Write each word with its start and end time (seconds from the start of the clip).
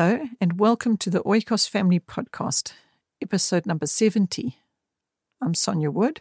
Hello, 0.00 0.28
and 0.40 0.60
welcome 0.60 0.96
to 0.98 1.10
the 1.10 1.24
Oikos 1.24 1.68
Family 1.68 1.98
Podcast, 1.98 2.72
episode 3.20 3.66
number 3.66 3.86
70. 3.86 4.56
I'm 5.42 5.54
Sonja 5.54 5.92
Wood, 5.92 6.20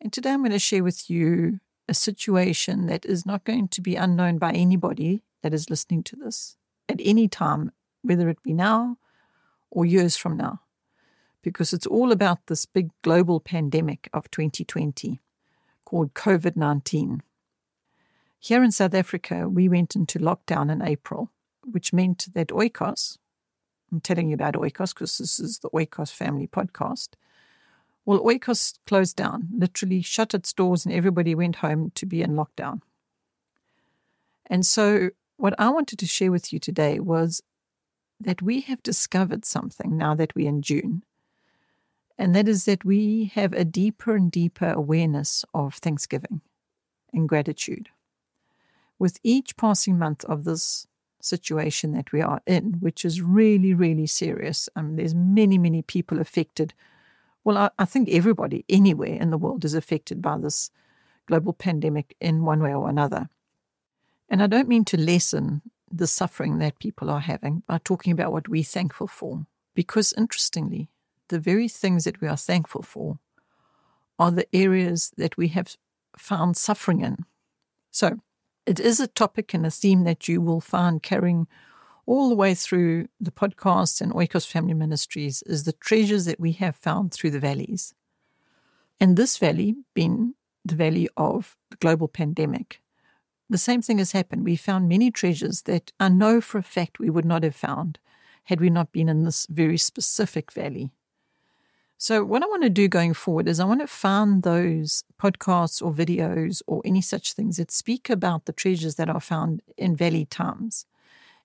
and 0.00 0.12
today 0.12 0.30
I'm 0.30 0.42
going 0.42 0.52
to 0.52 0.60
share 0.60 0.84
with 0.84 1.10
you 1.10 1.58
a 1.88 1.92
situation 1.92 2.86
that 2.86 3.04
is 3.04 3.26
not 3.26 3.42
going 3.42 3.66
to 3.66 3.80
be 3.80 3.96
unknown 3.96 4.38
by 4.38 4.52
anybody 4.52 5.24
that 5.42 5.52
is 5.52 5.68
listening 5.68 6.04
to 6.04 6.14
this 6.14 6.56
at 6.88 7.00
any 7.02 7.26
time, 7.26 7.72
whether 8.02 8.28
it 8.28 8.44
be 8.44 8.52
now 8.52 8.98
or 9.72 9.84
years 9.84 10.16
from 10.16 10.36
now, 10.36 10.60
because 11.42 11.72
it's 11.72 11.84
all 11.84 12.12
about 12.12 12.46
this 12.46 12.64
big 12.64 12.90
global 13.02 13.40
pandemic 13.40 14.08
of 14.12 14.30
2020 14.30 15.20
called 15.84 16.14
COVID 16.14 16.54
19. 16.54 17.24
Here 18.38 18.62
in 18.62 18.70
South 18.70 18.94
Africa, 18.94 19.48
we 19.48 19.68
went 19.68 19.96
into 19.96 20.20
lockdown 20.20 20.70
in 20.70 20.80
April, 20.80 21.32
which 21.70 21.92
meant 21.92 22.26
that 22.34 22.48
Oikos, 22.48 23.18
I'm 23.92 24.00
telling 24.00 24.28
you 24.28 24.34
about 24.34 24.54
Oikos 24.54 24.94
because 24.94 25.18
this 25.18 25.40
is 25.40 25.58
the 25.58 25.70
Oikos 25.70 26.12
family 26.12 26.46
podcast. 26.46 27.10
Well, 28.04 28.20
Oikos 28.20 28.78
closed 28.86 29.16
down, 29.16 29.48
literally 29.52 30.02
shut 30.02 30.34
its 30.34 30.52
doors, 30.52 30.84
and 30.84 30.94
everybody 30.94 31.34
went 31.34 31.56
home 31.56 31.92
to 31.94 32.06
be 32.06 32.22
in 32.22 32.30
lockdown. 32.32 32.80
And 34.46 34.64
so, 34.64 35.10
what 35.36 35.54
I 35.58 35.68
wanted 35.68 35.98
to 35.98 36.06
share 36.06 36.32
with 36.32 36.52
you 36.52 36.58
today 36.58 37.00
was 37.00 37.42
that 38.20 38.42
we 38.42 38.62
have 38.62 38.82
discovered 38.82 39.44
something 39.44 39.96
now 39.96 40.14
that 40.14 40.34
we're 40.34 40.48
in 40.48 40.62
June. 40.62 41.04
And 42.16 42.34
that 42.34 42.48
is 42.48 42.64
that 42.64 42.84
we 42.84 43.30
have 43.34 43.52
a 43.52 43.64
deeper 43.64 44.16
and 44.16 44.30
deeper 44.30 44.70
awareness 44.70 45.44
of 45.54 45.74
Thanksgiving 45.74 46.40
and 47.12 47.28
gratitude 47.28 47.90
with 48.98 49.20
each 49.22 49.56
passing 49.56 49.98
month 49.98 50.24
of 50.24 50.44
this 50.44 50.86
situation 51.28 51.92
that 51.92 52.12
we 52.12 52.20
are 52.20 52.40
in, 52.46 52.74
which 52.80 53.04
is 53.04 53.20
really, 53.20 53.74
really 53.74 54.06
serious. 54.06 54.68
I 54.74 54.82
mean, 54.82 54.96
there's 54.96 55.14
many, 55.14 55.58
many 55.58 55.82
people 55.82 56.20
affected. 56.20 56.74
Well, 57.44 57.56
I, 57.56 57.70
I 57.78 57.84
think 57.84 58.08
everybody 58.08 58.64
anywhere 58.68 59.16
in 59.20 59.30
the 59.30 59.38
world 59.38 59.64
is 59.64 59.74
affected 59.74 60.20
by 60.22 60.38
this 60.38 60.70
global 61.26 61.52
pandemic 61.52 62.16
in 62.20 62.44
one 62.44 62.62
way 62.62 62.74
or 62.74 62.88
another. 62.88 63.28
And 64.28 64.42
I 64.42 64.46
don't 64.46 64.68
mean 64.68 64.84
to 64.86 65.00
lessen 65.00 65.62
the 65.90 66.06
suffering 66.06 66.58
that 66.58 66.78
people 66.78 67.10
are 67.10 67.20
having 67.20 67.62
by 67.66 67.78
talking 67.78 68.12
about 68.12 68.32
what 68.32 68.48
we're 68.48 68.62
thankful 68.62 69.06
for, 69.06 69.46
because 69.74 70.12
interestingly, 70.16 70.88
the 71.28 71.38
very 71.38 71.68
things 71.68 72.04
that 72.04 72.20
we 72.20 72.28
are 72.28 72.36
thankful 72.36 72.82
for 72.82 73.18
are 74.18 74.30
the 74.30 74.46
areas 74.54 75.12
that 75.16 75.36
we 75.36 75.48
have 75.48 75.76
found 76.16 76.56
suffering 76.56 77.00
in. 77.00 77.24
So, 77.90 78.18
it 78.68 78.78
is 78.78 79.00
a 79.00 79.06
topic 79.06 79.54
and 79.54 79.64
a 79.64 79.70
theme 79.70 80.04
that 80.04 80.28
you 80.28 80.42
will 80.42 80.60
find 80.60 81.02
carrying 81.02 81.46
all 82.04 82.28
the 82.28 82.34
way 82.34 82.54
through 82.54 83.08
the 83.18 83.30
podcast 83.30 84.02
and 84.02 84.12
Oikos 84.12 84.46
Family 84.46 84.74
Ministries 84.74 85.42
is 85.46 85.64
the 85.64 85.72
treasures 85.72 86.26
that 86.26 86.38
we 86.38 86.52
have 86.52 86.76
found 86.76 87.10
through 87.10 87.30
the 87.30 87.40
valleys. 87.40 87.94
And 89.00 89.16
this 89.16 89.38
valley 89.38 89.74
being 89.94 90.34
the 90.66 90.74
valley 90.74 91.08
of 91.16 91.56
the 91.70 91.78
global 91.78 92.08
pandemic, 92.08 92.82
the 93.48 93.56
same 93.56 93.80
thing 93.80 93.96
has 93.98 94.12
happened. 94.12 94.44
We 94.44 94.56
found 94.56 94.86
many 94.86 95.10
treasures 95.10 95.62
that 95.62 95.90
I 95.98 96.10
know 96.10 96.42
for 96.42 96.58
a 96.58 96.62
fact 96.62 96.98
we 96.98 97.08
would 97.08 97.24
not 97.24 97.44
have 97.44 97.56
found 97.56 97.98
had 98.44 98.60
we 98.60 98.68
not 98.68 98.92
been 98.92 99.08
in 99.08 99.24
this 99.24 99.46
very 99.46 99.78
specific 99.78 100.52
valley. 100.52 100.90
So, 102.00 102.24
what 102.24 102.44
I 102.44 102.46
want 102.46 102.62
to 102.62 102.70
do 102.70 102.86
going 102.86 103.12
forward 103.12 103.48
is 103.48 103.58
I 103.58 103.64
want 103.64 103.80
to 103.80 103.88
find 103.88 104.44
those 104.44 105.02
podcasts 105.20 105.82
or 105.82 105.92
videos 105.92 106.62
or 106.68 106.80
any 106.84 107.00
such 107.00 107.32
things 107.32 107.56
that 107.56 107.72
speak 107.72 108.08
about 108.08 108.44
the 108.44 108.52
treasures 108.52 108.94
that 108.94 109.10
are 109.10 109.18
found 109.18 109.62
in 109.76 109.96
valley 109.96 110.24
times. 110.24 110.86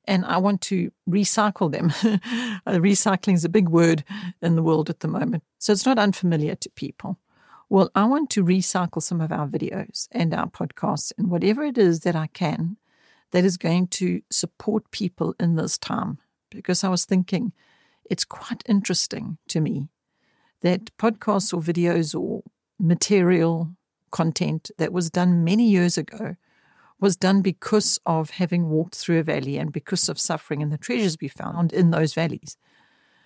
And 0.05 0.23
I 0.25 0.37
want 0.37 0.61
to 0.61 0.91
recycle 1.09 1.71
them. 1.71 1.91
Uh, 2.65 2.77
recycling 2.77 3.33
is 3.33 3.43
a 3.43 3.49
big 3.49 3.67
word 3.67 4.03
in 4.41 4.55
the 4.55 4.61
world 4.61 4.89
at 4.89 4.99
the 4.99 5.07
moment. 5.07 5.43
So, 5.57 5.73
it's 5.73 5.87
not 5.87 5.97
unfamiliar 5.97 6.53
to 6.53 6.69
people. 6.69 7.17
Well, 7.67 7.89
I 7.95 8.05
want 8.05 8.29
to 8.31 8.45
recycle 8.45 9.01
some 9.01 9.21
of 9.21 9.31
our 9.31 9.47
videos 9.47 10.07
and 10.11 10.35
our 10.35 10.47
podcasts 10.47 11.11
and 11.17 11.31
whatever 11.31 11.63
it 11.63 11.79
is 11.79 12.01
that 12.01 12.15
I 12.15 12.27
can 12.27 12.77
that 13.31 13.43
is 13.43 13.57
going 13.57 13.87
to 13.87 14.21
support 14.29 14.91
people 14.91 15.33
in 15.39 15.55
this 15.55 15.79
time. 15.79 16.19
Because 16.51 16.83
I 16.83 16.89
was 16.89 17.05
thinking, 17.05 17.53
it's 18.07 18.23
quite 18.23 18.61
interesting 18.67 19.39
to 19.47 19.59
me 19.59 19.89
that 20.63 20.95
podcasts 20.97 21.53
or 21.53 21.61
videos 21.61 22.19
or 22.19 22.41
material 22.79 23.69
content 24.11 24.71
that 24.77 24.91
was 24.91 25.09
done 25.09 25.43
many 25.43 25.69
years 25.69 25.97
ago 25.97 26.35
was 26.99 27.15
done 27.15 27.41
because 27.41 27.99
of 28.05 28.31
having 28.31 28.69
walked 28.69 28.95
through 28.95 29.19
a 29.19 29.23
valley 29.23 29.57
and 29.57 29.73
because 29.73 30.07
of 30.07 30.19
suffering 30.19 30.63
and 30.63 30.71
the 30.71 30.77
treasures 30.77 31.17
we 31.21 31.27
found 31.27 31.73
in 31.73 31.91
those 31.91 32.13
valleys. 32.13 32.57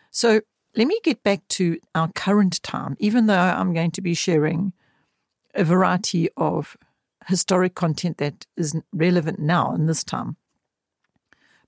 So 0.10 0.42
let 0.76 0.88
me 0.88 1.00
get 1.04 1.24
back 1.24 1.48
to 1.50 1.80
our 1.94 2.12
current 2.14 2.62
time, 2.64 2.96
even 3.00 3.28
though 3.28 3.38
I'm 3.38 3.74
going 3.74 3.92
to 3.92 4.02
be 4.02 4.14
sharing 4.14 4.74
a 5.54 5.64
variety 5.64 6.30
of 6.38 6.76
historic 7.28 7.76
content 7.76 8.18
that 8.18 8.48
is 8.56 8.76
relevant 8.94 9.40
now 9.40 9.74
in 9.76 9.86
this 9.86 10.04
time. 10.04 10.38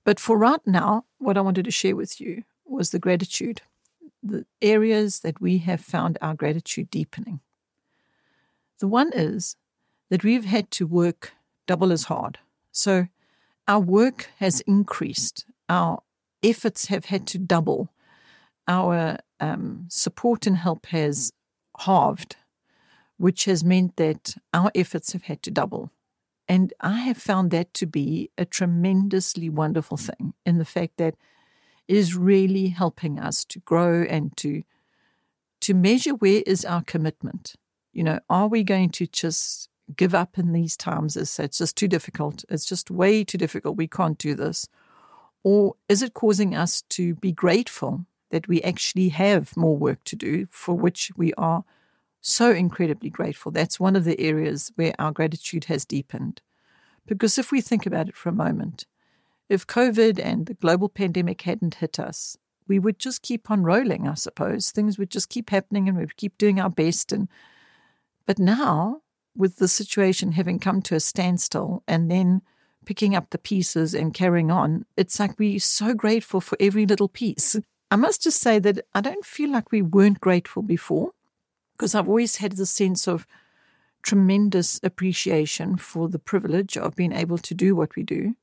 But 0.04 0.18
for 0.18 0.38
right 0.38 0.66
now, 0.66 1.04
what 1.18 1.36
I 1.36 1.42
wanted 1.42 1.66
to 1.66 1.70
share 1.70 1.94
with 1.94 2.20
you 2.20 2.42
was 2.64 2.90
the 2.90 2.98
gratitude 2.98 3.60
the 4.22 4.44
areas 4.60 5.20
that 5.20 5.40
we 5.40 5.58
have 5.58 5.80
found 5.80 6.18
our 6.20 6.34
gratitude 6.34 6.90
deepening. 6.90 7.40
The 8.78 8.88
one 8.88 9.12
is 9.12 9.56
that 10.10 10.24
we've 10.24 10.44
had 10.44 10.70
to 10.72 10.86
work 10.86 11.32
double 11.66 11.92
as 11.92 12.04
hard. 12.04 12.38
So 12.72 13.08
our 13.68 13.80
work 13.80 14.28
has 14.38 14.60
increased, 14.62 15.46
our 15.68 16.02
efforts 16.42 16.86
have 16.86 17.06
had 17.06 17.26
to 17.28 17.38
double, 17.38 17.92
our 18.66 19.18
um, 19.38 19.86
support 19.88 20.46
and 20.46 20.56
help 20.56 20.86
has 20.86 21.32
halved, 21.80 22.36
which 23.16 23.44
has 23.44 23.62
meant 23.64 23.96
that 23.96 24.34
our 24.52 24.70
efforts 24.74 25.12
have 25.12 25.24
had 25.24 25.42
to 25.42 25.50
double. 25.50 25.90
And 26.48 26.72
I 26.80 26.98
have 27.00 27.16
found 27.16 27.50
that 27.52 27.72
to 27.74 27.86
be 27.86 28.30
a 28.36 28.44
tremendously 28.44 29.48
wonderful 29.48 29.96
thing 29.96 30.34
in 30.44 30.58
the 30.58 30.64
fact 30.64 30.96
that 30.96 31.14
is 31.90 32.16
really 32.16 32.68
helping 32.68 33.18
us 33.18 33.44
to 33.44 33.58
grow 33.58 34.04
and 34.04 34.36
to 34.36 34.62
to 35.60 35.74
measure 35.74 36.14
where 36.14 36.42
is 36.46 36.64
our 36.64 36.82
commitment. 36.82 37.56
You 37.92 38.04
know, 38.04 38.20
are 38.30 38.46
we 38.46 38.62
going 38.62 38.90
to 38.90 39.06
just 39.06 39.68
give 39.94 40.14
up 40.14 40.38
in 40.38 40.52
these 40.52 40.76
times 40.76 41.16
as 41.16 41.38
it's 41.38 41.58
just 41.58 41.76
too 41.76 41.88
difficult? 41.88 42.44
It's 42.48 42.64
just 42.64 42.90
way 42.90 43.24
too 43.24 43.36
difficult. 43.36 43.76
We 43.76 43.88
can't 43.88 44.16
do 44.16 44.34
this. 44.34 44.68
Or 45.42 45.74
is 45.88 46.00
it 46.02 46.14
causing 46.14 46.54
us 46.54 46.82
to 46.90 47.16
be 47.16 47.32
grateful 47.32 48.06
that 48.30 48.46
we 48.46 48.62
actually 48.62 49.08
have 49.08 49.56
more 49.56 49.76
work 49.76 50.04
to 50.04 50.16
do, 50.16 50.46
for 50.50 50.74
which 50.76 51.10
we 51.16 51.34
are 51.34 51.64
so 52.20 52.52
incredibly 52.52 53.10
grateful? 53.10 53.50
That's 53.50 53.80
one 53.80 53.96
of 53.96 54.04
the 54.04 54.18
areas 54.20 54.70
where 54.76 54.94
our 54.98 55.10
gratitude 55.12 55.64
has 55.64 55.84
deepened. 55.84 56.40
Because 57.04 57.36
if 57.36 57.50
we 57.50 57.60
think 57.60 57.84
about 57.84 58.08
it 58.08 58.16
for 58.16 58.28
a 58.28 58.32
moment, 58.46 58.86
if 59.50 59.66
COVID 59.66 60.20
and 60.22 60.46
the 60.46 60.54
global 60.54 60.88
pandemic 60.88 61.42
hadn't 61.42 61.74
hit 61.74 61.98
us, 61.98 62.38
we 62.68 62.78
would 62.78 63.00
just 63.00 63.22
keep 63.22 63.50
on 63.50 63.64
rolling, 63.64 64.06
I 64.06 64.14
suppose. 64.14 64.70
Things 64.70 64.96
would 64.96 65.10
just 65.10 65.28
keep 65.28 65.50
happening 65.50 65.88
and 65.88 65.98
we'd 65.98 66.16
keep 66.16 66.38
doing 66.38 66.60
our 66.60 66.70
best. 66.70 67.12
And 67.12 67.28
but 68.26 68.38
now, 68.38 69.02
with 69.36 69.56
the 69.56 69.66
situation 69.66 70.32
having 70.32 70.60
come 70.60 70.80
to 70.82 70.94
a 70.94 71.00
standstill 71.00 71.82
and 71.88 72.08
then 72.08 72.42
picking 72.86 73.16
up 73.16 73.30
the 73.30 73.38
pieces 73.38 73.92
and 73.92 74.14
carrying 74.14 74.52
on, 74.52 74.86
it's 74.96 75.18
like 75.18 75.36
we're 75.36 75.58
so 75.58 75.94
grateful 75.94 76.40
for 76.40 76.56
every 76.60 76.86
little 76.86 77.08
piece. 77.08 77.56
I 77.90 77.96
must 77.96 78.22
just 78.22 78.40
say 78.40 78.60
that 78.60 78.86
I 78.94 79.00
don't 79.00 79.24
feel 79.24 79.50
like 79.50 79.72
we 79.72 79.82
weren't 79.82 80.20
grateful 80.20 80.62
before, 80.62 81.10
because 81.76 81.96
I've 81.96 82.08
always 82.08 82.36
had 82.36 82.52
the 82.52 82.66
sense 82.66 83.08
of 83.08 83.26
tremendous 84.02 84.78
appreciation 84.84 85.76
for 85.76 86.08
the 86.08 86.20
privilege 86.20 86.76
of 86.76 86.94
being 86.94 87.12
able 87.12 87.38
to 87.38 87.52
do 87.52 87.74
what 87.74 87.96
we 87.96 88.04
do. 88.04 88.36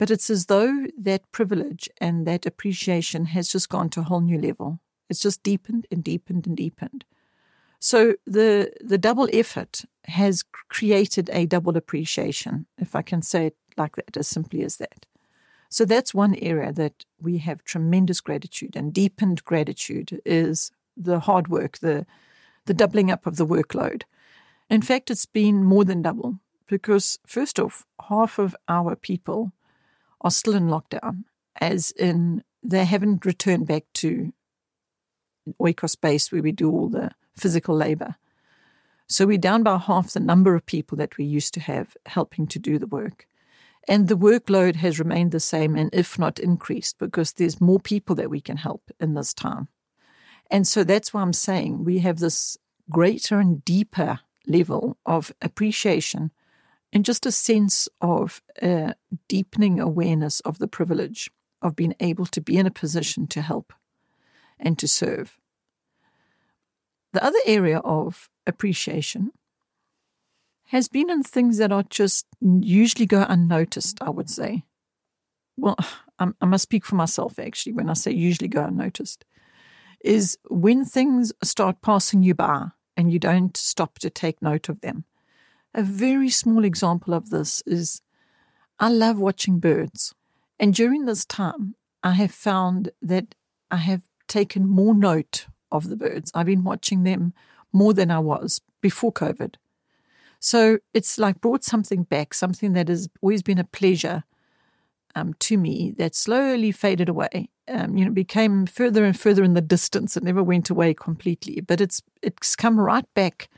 But 0.00 0.10
it's 0.10 0.30
as 0.30 0.46
though 0.46 0.86
that 0.96 1.30
privilege 1.30 1.86
and 1.98 2.26
that 2.26 2.46
appreciation 2.46 3.26
has 3.26 3.52
just 3.52 3.68
gone 3.68 3.90
to 3.90 4.00
a 4.00 4.04
whole 4.04 4.22
new 4.22 4.40
level. 4.40 4.80
It's 5.10 5.20
just 5.20 5.42
deepened 5.42 5.86
and 5.90 6.02
deepened 6.02 6.46
and 6.46 6.56
deepened. 6.56 7.04
So 7.80 8.14
the 8.26 8.72
the 8.80 8.96
double 8.96 9.28
effort 9.30 9.84
has 10.04 10.42
created 10.70 11.28
a 11.34 11.44
double 11.44 11.76
appreciation, 11.76 12.64
if 12.78 12.96
I 12.96 13.02
can 13.02 13.20
say 13.20 13.48
it 13.48 13.56
like 13.76 13.96
that, 13.96 14.16
as 14.16 14.26
simply 14.26 14.62
as 14.62 14.78
that. 14.78 15.04
So 15.68 15.84
that's 15.84 16.14
one 16.14 16.34
area 16.36 16.72
that 16.72 17.04
we 17.20 17.36
have 17.36 17.62
tremendous 17.62 18.22
gratitude 18.22 18.76
and 18.76 18.94
deepened 18.94 19.44
gratitude 19.44 20.18
is 20.24 20.72
the 20.96 21.20
hard 21.20 21.48
work, 21.48 21.76
the 21.80 22.06
the 22.64 22.72
doubling 22.72 23.10
up 23.10 23.26
of 23.26 23.36
the 23.36 23.46
workload. 23.46 24.04
In 24.70 24.80
fact, 24.80 25.10
it's 25.10 25.26
been 25.26 25.62
more 25.62 25.84
than 25.84 26.00
double 26.00 26.40
because 26.66 27.18
first 27.26 27.60
off, 27.60 27.84
half 28.08 28.38
of 28.38 28.56
our 28.66 28.96
people 28.96 29.52
are 30.20 30.30
still 30.30 30.54
in 30.54 30.68
lockdown, 30.68 31.24
as 31.60 31.90
in 31.92 32.42
they 32.62 32.84
haven't 32.84 33.24
returned 33.24 33.66
back 33.66 33.84
to 33.94 34.32
Oikos 35.60 36.00
base 36.00 36.30
where 36.30 36.42
we 36.42 36.52
do 36.52 36.70
all 36.70 36.88
the 36.88 37.10
physical 37.36 37.74
labor. 37.74 38.16
So 39.08 39.26
we're 39.26 39.38
down 39.38 39.62
by 39.62 39.78
half 39.78 40.12
the 40.12 40.20
number 40.20 40.54
of 40.54 40.66
people 40.66 40.96
that 40.98 41.16
we 41.16 41.24
used 41.24 41.54
to 41.54 41.60
have 41.60 41.96
helping 42.06 42.46
to 42.48 42.58
do 42.58 42.78
the 42.78 42.86
work. 42.86 43.26
And 43.88 44.06
the 44.06 44.16
workload 44.16 44.76
has 44.76 44.98
remained 44.98 45.32
the 45.32 45.40
same 45.40 45.74
and 45.74 45.90
if 45.92 46.18
not 46.18 46.38
increased 46.38 46.98
because 46.98 47.32
there's 47.32 47.60
more 47.60 47.80
people 47.80 48.14
that 48.16 48.30
we 48.30 48.40
can 48.40 48.58
help 48.58 48.90
in 49.00 49.14
this 49.14 49.34
time. 49.34 49.68
And 50.50 50.66
so 50.66 50.84
that's 50.84 51.14
why 51.14 51.22
I'm 51.22 51.32
saying 51.32 51.84
we 51.84 52.00
have 52.00 52.18
this 52.18 52.56
greater 52.90 53.40
and 53.40 53.64
deeper 53.64 54.20
level 54.46 54.98
of 55.06 55.32
appreciation 55.40 56.30
and 56.92 57.04
just 57.04 57.26
a 57.26 57.32
sense 57.32 57.88
of 58.00 58.42
a 58.62 58.94
deepening 59.28 59.80
awareness 59.80 60.40
of 60.40 60.58
the 60.58 60.68
privilege 60.68 61.30
of 61.62 61.76
being 61.76 61.94
able 62.00 62.26
to 62.26 62.40
be 62.40 62.56
in 62.56 62.66
a 62.66 62.70
position 62.70 63.26
to 63.28 63.42
help 63.42 63.72
and 64.58 64.78
to 64.78 64.88
serve. 64.88 65.38
The 67.12 67.24
other 67.24 67.38
area 67.46 67.78
of 67.78 68.28
appreciation 68.46 69.32
has 70.68 70.88
been 70.88 71.10
in 71.10 71.22
things 71.22 71.58
that 71.58 71.72
are 71.72 71.82
just 71.82 72.26
usually 72.40 73.06
go 73.06 73.26
unnoticed, 73.28 74.00
I 74.00 74.10
would 74.10 74.30
say. 74.30 74.64
Well, 75.56 75.76
I 76.18 76.44
must 76.44 76.64
speak 76.64 76.84
for 76.84 76.96
myself 76.96 77.38
actually 77.38 77.72
when 77.72 77.88
I 77.88 77.94
say 77.94 78.12
usually 78.12 78.48
go 78.48 78.64
unnoticed, 78.64 79.24
is 80.04 80.36
when 80.48 80.84
things 80.84 81.32
start 81.42 81.80
passing 81.80 82.22
you 82.22 82.34
by 82.34 82.68
and 82.96 83.10
you 83.10 83.18
don't 83.18 83.56
stop 83.56 83.98
to 84.00 84.10
take 84.10 84.42
note 84.42 84.68
of 84.68 84.80
them. 84.82 85.04
A 85.74 85.82
very 85.82 86.30
small 86.30 86.64
example 86.64 87.14
of 87.14 87.30
this 87.30 87.62
is 87.66 88.02
I 88.78 88.88
love 88.88 89.18
watching 89.18 89.58
birds. 89.58 90.14
And 90.58 90.74
during 90.74 91.04
this 91.04 91.24
time, 91.24 91.74
I 92.02 92.12
have 92.12 92.32
found 92.32 92.90
that 93.02 93.34
I 93.70 93.76
have 93.76 94.02
taken 94.26 94.66
more 94.66 94.94
note 94.94 95.46
of 95.70 95.88
the 95.88 95.96
birds. 95.96 96.30
I've 96.34 96.46
been 96.46 96.64
watching 96.64 97.04
them 97.04 97.34
more 97.72 97.92
than 97.92 98.10
I 98.10 98.18
was 98.18 98.60
before 98.80 99.12
COVID. 99.12 99.54
So 100.40 100.78
it's 100.94 101.18
like 101.18 101.40
brought 101.40 101.64
something 101.64 102.04
back, 102.04 102.34
something 102.34 102.72
that 102.72 102.88
has 102.88 103.08
always 103.20 103.42
been 103.42 103.58
a 103.58 103.64
pleasure 103.64 104.24
um, 105.14 105.34
to 105.34 105.56
me 105.56 105.92
that 105.98 106.14
slowly 106.14 106.72
faded 106.72 107.08
away. 107.08 107.50
Um, 107.68 107.96
you 107.96 108.04
know, 108.04 108.10
became 108.10 108.66
further 108.66 109.04
and 109.04 109.18
further 109.18 109.44
in 109.44 109.54
the 109.54 109.60
distance. 109.60 110.16
It 110.16 110.24
never 110.24 110.42
went 110.42 110.70
away 110.70 110.92
completely, 110.94 111.60
but 111.60 111.80
it's 111.80 112.02
it's 112.20 112.56
come 112.56 112.80
right 112.80 113.04
back 113.14 113.48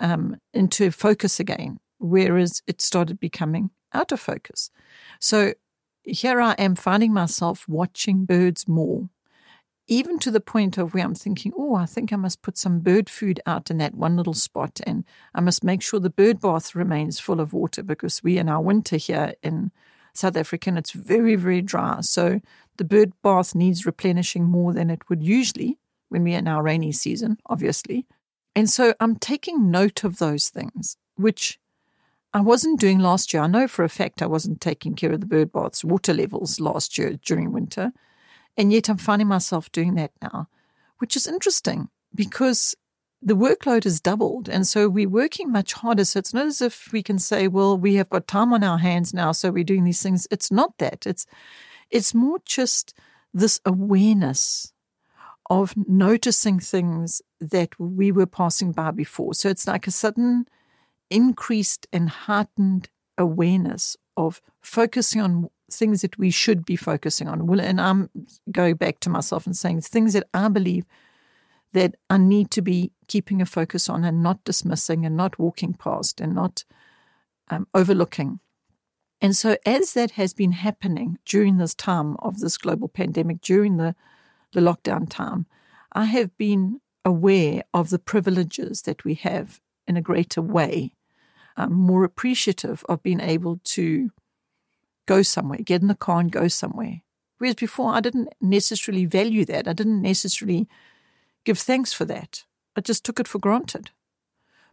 um, 0.00 0.36
into 0.52 0.90
focus 0.90 1.40
again, 1.40 1.78
whereas 1.98 2.62
it 2.66 2.80
started 2.80 3.20
becoming 3.20 3.70
out 3.92 4.12
of 4.12 4.20
focus. 4.20 4.70
So 5.20 5.54
here 6.02 6.40
I 6.40 6.52
am 6.52 6.74
finding 6.74 7.12
myself 7.12 7.66
watching 7.68 8.24
birds 8.24 8.68
more, 8.68 9.08
even 9.86 10.18
to 10.20 10.30
the 10.30 10.40
point 10.40 10.78
of 10.78 10.94
where 10.94 11.04
I'm 11.04 11.14
thinking, 11.14 11.52
oh, 11.56 11.74
I 11.74 11.86
think 11.86 12.12
I 12.12 12.16
must 12.16 12.42
put 12.42 12.58
some 12.58 12.80
bird 12.80 13.08
food 13.08 13.40
out 13.46 13.70
in 13.70 13.78
that 13.78 13.94
one 13.94 14.16
little 14.16 14.34
spot, 14.34 14.80
and 14.86 15.04
I 15.34 15.40
must 15.40 15.64
make 15.64 15.82
sure 15.82 16.00
the 16.00 16.10
bird 16.10 16.40
bath 16.40 16.74
remains 16.74 17.18
full 17.18 17.40
of 17.40 17.52
water 17.52 17.82
because 17.82 18.22
we 18.22 18.38
in 18.38 18.48
our 18.48 18.60
winter 18.60 18.96
here 18.96 19.34
in 19.42 19.70
South 20.18 20.36
Africa 20.36 20.70
and 20.70 20.78
it's 20.78 20.92
very, 20.92 21.36
very 21.36 21.62
dry. 21.62 22.00
So 22.00 22.40
the 22.76 22.84
bird 22.84 23.12
bath 23.22 23.54
needs 23.54 23.86
replenishing 23.86 24.44
more 24.44 24.72
than 24.72 24.90
it 24.90 25.08
would 25.08 25.22
usually 25.22 25.78
when 26.08 26.24
we're 26.24 26.38
in 26.38 26.48
our 26.48 26.62
rainy 26.62 26.92
season, 26.92 27.38
obviously. 27.46 28.06
And 28.58 28.68
so 28.68 28.92
I'm 28.98 29.14
taking 29.14 29.70
note 29.70 30.02
of 30.02 30.18
those 30.18 30.48
things, 30.48 30.96
which 31.14 31.60
I 32.34 32.40
wasn't 32.40 32.80
doing 32.80 32.98
last 32.98 33.32
year. 33.32 33.44
I 33.44 33.46
know 33.46 33.68
for 33.68 33.84
a 33.84 33.88
fact 33.88 34.20
I 34.20 34.26
wasn't 34.26 34.60
taking 34.60 34.96
care 34.96 35.12
of 35.12 35.20
the 35.20 35.26
bird 35.26 35.52
baths 35.52 35.84
water 35.84 36.12
levels 36.12 36.58
last 36.58 36.98
year 36.98 37.20
during 37.24 37.52
winter. 37.52 37.92
And 38.56 38.72
yet 38.72 38.90
I'm 38.90 38.96
finding 38.96 39.28
myself 39.28 39.70
doing 39.70 39.94
that 39.94 40.10
now, 40.20 40.48
which 40.98 41.14
is 41.14 41.28
interesting 41.28 41.88
because 42.12 42.74
the 43.22 43.36
workload 43.36 43.84
has 43.84 44.00
doubled. 44.00 44.48
And 44.48 44.66
so 44.66 44.88
we're 44.88 45.08
working 45.08 45.52
much 45.52 45.74
harder. 45.74 46.04
So 46.04 46.18
it's 46.18 46.34
not 46.34 46.46
as 46.46 46.60
if 46.60 46.92
we 46.92 47.00
can 47.00 47.20
say, 47.20 47.46
well, 47.46 47.78
we 47.78 47.94
have 47.94 48.10
got 48.10 48.26
time 48.26 48.52
on 48.52 48.64
our 48.64 48.78
hands 48.78 49.14
now, 49.14 49.30
so 49.30 49.52
we're 49.52 49.62
doing 49.62 49.84
these 49.84 50.02
things. 50.02 50.26
It's 50.32 50.50
not 50.50 50.76
that. 50.78 51.06
It's 51.06 51.26
it's 51.90 52.12
more 52.12 52.40
just 52.44 52.92
this 53.32 53.60
awareness 53.64 54.72
of 55.50 55.74
noticing 55.88 56.60
things 56.60 57.22
that 57.40 57.78
we 57.78 58.12
were 58.12 58.26
passing 58.26 58.72
by 58.72 58.90
before. 58.90 59.34
So 59.34 59.48
it's 59.48 59.66
like 59.66 59.86
a 59.86 59.90
sudden 59.90 60.46
increased 61.10 61.86
and 61.92 62.08
heightened 62.08 62.90
awareness 63.16 63.96
of 64.16 64.42
focusing 64.60 65.20
on 65.20 65.48
things 65.70 66.02
that 66.02 66.18
we 66.18 66.30
should 66.30 66.64
be 66.64 66.76
focusing 66.76 67.28
on. 67.28 67.46
Well, 67.46 67.60
and 67.60 67.80
I'm 67.80 68.10
going 68.50 68.76
back 68.76 69.00
to 69.00 69.10
myself 69.10 69.46
and 69.46 69.56
saying 69.56 69.82
things 69.82 70.12
that 70.12 70.28
I 70.34 70.48
believe 70.48 70.84
that 71.72 71.94
I 72.08 72.16
need 72.18 72.50
to 72.52 72.62
be 72.62 72.92
keeping 73.08 73.42
a 73.42 73.46
focus 73.46 73.88
on 73.88 74.04
and 74.04 74.22
not 74.22 74.44
dismissing 74.44 75.04
and 75.04 75.16
not 75.16 75.38
walking 75.38 75.74
past 75.74 76.20
and 76.20 76.34
not 76.34 76.64
um, 77.50 77.66
overlooking. 77.74 78.40
And 79.20 79.36
so, 79.36 79.56
as 79.66 79.94
that 79.94 80.12
has 80.12 80.32
been 80.32 80.52
happening 80.52 81.18
during 81.24 81.58
this 81.58 81.74
time 81.74 82.16
of 82.20 82.38
this 82.38 82.56
global 82.56 82.88
pandemic, 82.88 83.40
during 83.40 83.76
the, 83.76 83.94
the 84.52 84.60
lockdown 84.60 85.08
time, 85.08 85.46
I 85.92 86.04
have 86.06 86.36
been 86.36 86.80
aware 87.04 87.62
of 87.72 87.90
the 87.90 87.98
privileges 87.98 88.82
that 88.82 89.04
we 89.04 89.14
have 89.14 89.60
in 89.86 89.96
a 89.96 90.02
greater 90.02 90.42
way 90.42 90.92
I'm 91.58 91.72
more 91.72 92.04
appreciative 92.04 92.84
of 92.88 93.02
being 93.02 93.20
able 93.20 93.60
to 93.64 94.10
go 95.06 95.22
somewhere, 95.22 95.58
get 95.58 95.82
in 95.82 95.88
the 95.88 95.96
car 95.96 96.20
and 96.20 96.30
go 96.30 96.46
somewhere. 96.46 97.02
Whereas 97.38 97.56
before, 97.56 97.92
I 97.92 98.00
didn't 98.00 98.28
necessarily 98.40 99.06
value 99.06 99.44
that. 99.46 99.66
I 99.66 99.72
didn't 99.72 100.00
necessarily 100.00 100.68
give 101.44 101.58
thanks 101.58 101.92
for 101.92 102.04
that. 102.04 102.44
I 102.76 102.80
just 102.80 103.04
took 103.04 103.18
it 103.18 103.26
for 103.26 103.38
granted. 103.40 103.90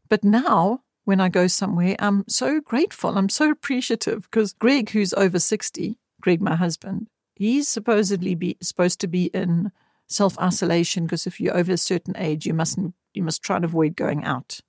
But 0.09 0.23
now, 0.23 0.83
when 1.05 1.19
I 1.19 1.29
go 1.29 1.47
somewhere, 1.47 1.95
I'm 1.97 2.23
so 2.27 2.61
grateful. 2.61 3.17
I'm 3.17 3.29
so 3.29 3.49
appreciative 3.49 4.23
because 4.29 4.53
Greg, 4.53 4.91
who's 4.91 5.13
over 5.13 5.39
60, 5.39 5.97
Greg, 6.21 6.41
my 6.41 6.55
husband, 6.55 7.07
he's 7.35 7.67
supposedly 7.67 8.35
be 8.35 8.57
supposed 8.61 8.99
to 9.01 9.07
be 9.07 9.25
in 9.25 9.71
self 10.07 10.37
isolation 10.39 11.05
because 11.05 11.27
if 11.27 11.39
you're 11.39 11.55
over 11.55 11.73
a 11.73 11.77
certain 11.77 12.15
age, 12.17 12.45
you 12.45 12.53
mustn't 12.53 12.93
you 13.13 13.23
must 13.23 13.41
try 13.41 13.55
and 13.55 13.65
avoid 13.65 13.95
going 13.95 14.23
out. 14.23 14.61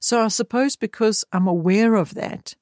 So 0.00 0.22
I 0.22 0.28
suppose 0.28 0.76
because 0.76 1.24
I'm 1.32 1.46
aware 1.46 1.94
of 1.94 2.14
that, 2.14 2.54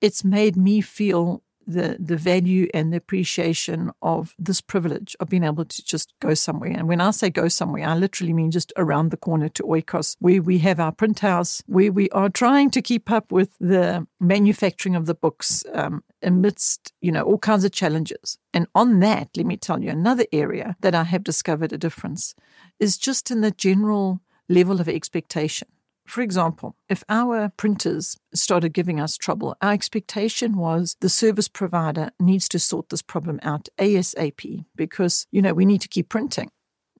it's 0.00 0.24
made 0.24 0.56
me 0.56 0.80
feel 0.80 1.42
the 1.66 1.96
the 2.00 2.16
value 2.16 2.68
and 2.74 2.92
the 2.92 2.96
appreciation 2.96 3.90
of 4.02 4.34
this 4.38 4.60
privilege 4.60 5.16
of 5.20 5.28
being 5.28 5.44
able 5.44 5.64
to 5.64 5.84
just 5.84 6.14
go 6.20 6.34
somewhere. 6.34 6.70
And 6.70 6.88
when 6.88 7.00
I 7.00 7.10
say 7.10 7.30
go 7.30 7.48
somewhere, 7.48 7.86
I 7.86 7.96
literally 7.96 8.32
mean 8.32 8.50
just 8.50 8.72
around 8.76 9.10
the 9.10 9.16
corner 9.16 9.48
to 9.50 9.62
Oikos, 9.62 10.16
where 10.20 10.42
we 10.42 10.58
have 10.58 10.80
our 10.80 10.92
print 10.92 11.20
house, 11.20 11.62
where 11.66 11.92
we 11.92 12.08
are 12.10 12.28
trying 12.28 12.70
to 12.70 12.82
keep 12.82 13.10
up 13.10 13.32
with 13.32 13.50
the 13.60 14.06
manufacturing 14.20 14.96
of 14.96 15.06
the 15.06 15.14
books 15.14 15.64
um, 15.72 16.02
amidst 16.22 16.92
you 17.00 17.12
know 17.12 17.22
all 17.22 17.38
kinds 17.38 17.64
of 17.64 17.72
challenges. 17.72 18.38
And 18.52 18.66
on 18.74 19.00
that, 19.00 19.28
let 19.36 19.46
me 19.46 19.56
tell 19.56 19.82
you 19.82 19.90
another 19.90 20.26
area 20.32 20.76
that 20.80 20.94
I 20.94 21.04
have 21.04 21.24
discovered 21.24 21.72
a 21.72 21.78
difference 21.78 22.34
is 22.78 22.98
just 22.98 23.30
in 23.30 23.40
the 23.40 23.50
general 23.50 24.20
level 24.48 24.80
of 24.80 24.88
expectation. 24.88 25.68
For 26.06 26.20
example, 26.20 26.76
if 26.88 27.02
our 27.08 27.50
printers 27.56 28.16
started 28.34 28.74
giving 28.74 29.00
us 29.00 29.16
trouble, 29.16 29.56
our 29.62 29.72
expectation 29.72 30.56
was 30.56 30.96
the 31.00 31.08
service 31.08 31.48
provider 31.48 32.10
needs 32.20 32.48
to 32.50 32.58
sort 32.58 32.90
this 32.90 33.02
problem 33.02 33.40
out 33.42 33.68
ASAP 33.78 34.64
because, 34.76 35.26
you 35.30 35.40
know, 35.40 35.54
we 35.54 35.64
need 35.64 35.80
to 35.80 35.88
keep 35.88 36.10
printing. 36.10 36.50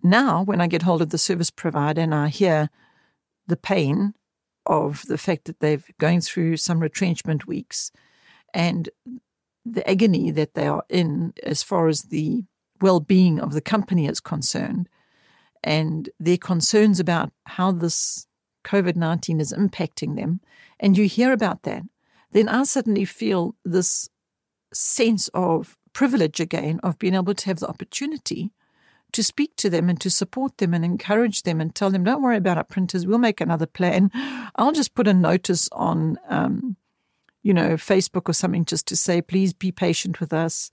Now, 0.02 0.42
when 0.42 0.60
I 0.60 0.66
get 0.66 0.82
hold 0.82 1.02
of 1.02 1.10
the 1.10 1.18
service 1.18 1.50
provider 1.50 2.00
and 2.00 2.14
I 2.14 2.28
hear 2.28 2.70
the 3.46 3.56
pain 3.56 4.14
of 4.66 5.02
the 5.06 5.18
fact 5.18 5.44
that 5.44 5.60
they've 5.60 5.84
going 5.98 6.22
through 6.22 6.56
some 6.56 6.80
retrenchment 6.80 7.46
weeks 7.46 7.92
and 8.54 8.88
the 9.66 9.88
agony 9.88 10.30
that 10.30 10.54
they 10.54 10.66
are 10.66 10.84
in 10.88 11.34
as 11.42 11.62
far 11.62 11.88
as 11.88 12.02
the 12.04 12.44
well 12.80 13.00
being 13.00 13.40
of 13.40 13.52
the 13.52 13.60
company 13.60 14.06
is 14.06 14.20
concerned, 14.20 14.88
and 15.62 16.08
their 16.18 16.36
concerns 16.36 17.00
about 17.00 17.32
how 17.44 17.72
this 17.72 18.26
COVID 18.64 18.96
19 18.96 19.40
is 19.40 19.52
impacting 19.52 20.16
them, 20.16 20.40
and 20.80 20.96
you 20.96 21.06
hear 21.06 21.32
about 21.32 21.62
that, 21.62 21.82
then 22.32 22.48
I 22.48 22.64
suddenly 22.64 23.04
feel 23.04 23.54
this 23.64 24.08
sense 24.72 25.28
of 25.34 25.76
privilege 25.92 26.40
again 26.40 26.80
of 26.82 26.98
being 26.98 27.14
able 27.14 27.34
to 27.34 27.46
have 27.46 27.60
the 27.60 27.68
opportunity 27.68 28.52
to 29.12 29.22
speak 29.22 29.54
to 29.56 29.70
them 29.70 29.88
and 29.88 30.00
to 30.00 30.10
support 30.10 30.58
them 30.58 30.74
and 30.74 30.84
encourage 30.84 31.44
them 31.44 31.60
and 31.60 31.74
tell 31.74 31.90
them, 31.90 32.02
don't 32.02 32.22
worry 32.22 32.36
about 32.36 32.58
our 32.58 32.64
printers, 32.64 33.06
we'll 33.06 33.18
make 33.18 33.40
another 33.40 33.66
plan. 33.66 34.10
I'll 34.56 34.72
just 34.72 34.94
put 34.94 35.06
a 35.06 35.14
notice 35.14 35.68
on, 35.70 36.18
um, 36.28 36.76
you 37.44 37.54
know, 37.54 37.74
Facebook 37.74 38.28
or 38.28 38.32
something 38.32 38.64
just 38.64 38.88
to 38.88 38.96
say, 38.96 39.22
please 39.22 39.52
be 39.52 39.70
patient 39.70 40.18
with 40.18 40.32
us 40.32 40.72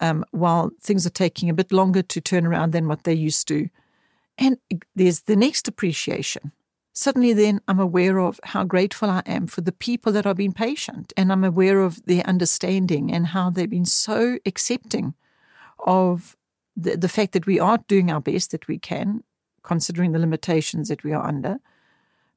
um, 0.00 0.24
while 0.32 0.72
things 0.80 1.06
are 1.06 1.10
taking 1.10 1.48
a 1.48 1.54
bit 1.54 1.70
longer 1.70 2.02
to 2.02 2.20
turn 2.20 2.44
around 2.44 2.72
than 2.72 2.88
what 2.88 3.04
they 3.04 3.14
used 3.14 3.46
to. 3.48 3.68
And 4.36 4.58
there's 4.96 5.20
the 5.22 5.36
next 5.36 5.68
appreciation 5.68 6.50
suddenly 7.00 7.32
then 7.32 7.62
I'm 7.66 7.80
aware 7.80 8.18
of 8.18 8.38
how 8.44 8.62
grateful 8.64 9.08
I 9.08 9.22
am 9.24 9.46
for 9.46 9.62
the 9.62 9.72
people 9.72 10.12
that 10.12 10.26
have 10.26 10.36
been 10.36 10.52
patient 10.52 11.14
and 11.16 11.32
I'm 11.32 11.44
aware 11.44 11.80
of 11.80 12.04
their 12.04 12.22
understanding 12.26 13.10
and 13.10 13.28
how 13.28 13.48
they've 13.48 13.70
been 13.70 13.86
so 13.86 14.38
accepting 14.44 15.14
of 15.86 16.36
the, 16.76 16.98
the 16.98 17.08
fact 17.08 17.32
that 17.32 17.46
we 17.46 17.58
are 17.58 17.78
doing 17.88 18.10
our 18.10 18.20
best 18.20 18.50
that 18.50 18.68
we 18.68 18.78
can, 18.78 19.24
considering 19.62 20.12
the 20.12 20.18
limitations 20.18 20.88
that 20.88 21.02
we 21.02 21.14
are 21.14 21.26
under. 21.26 21.58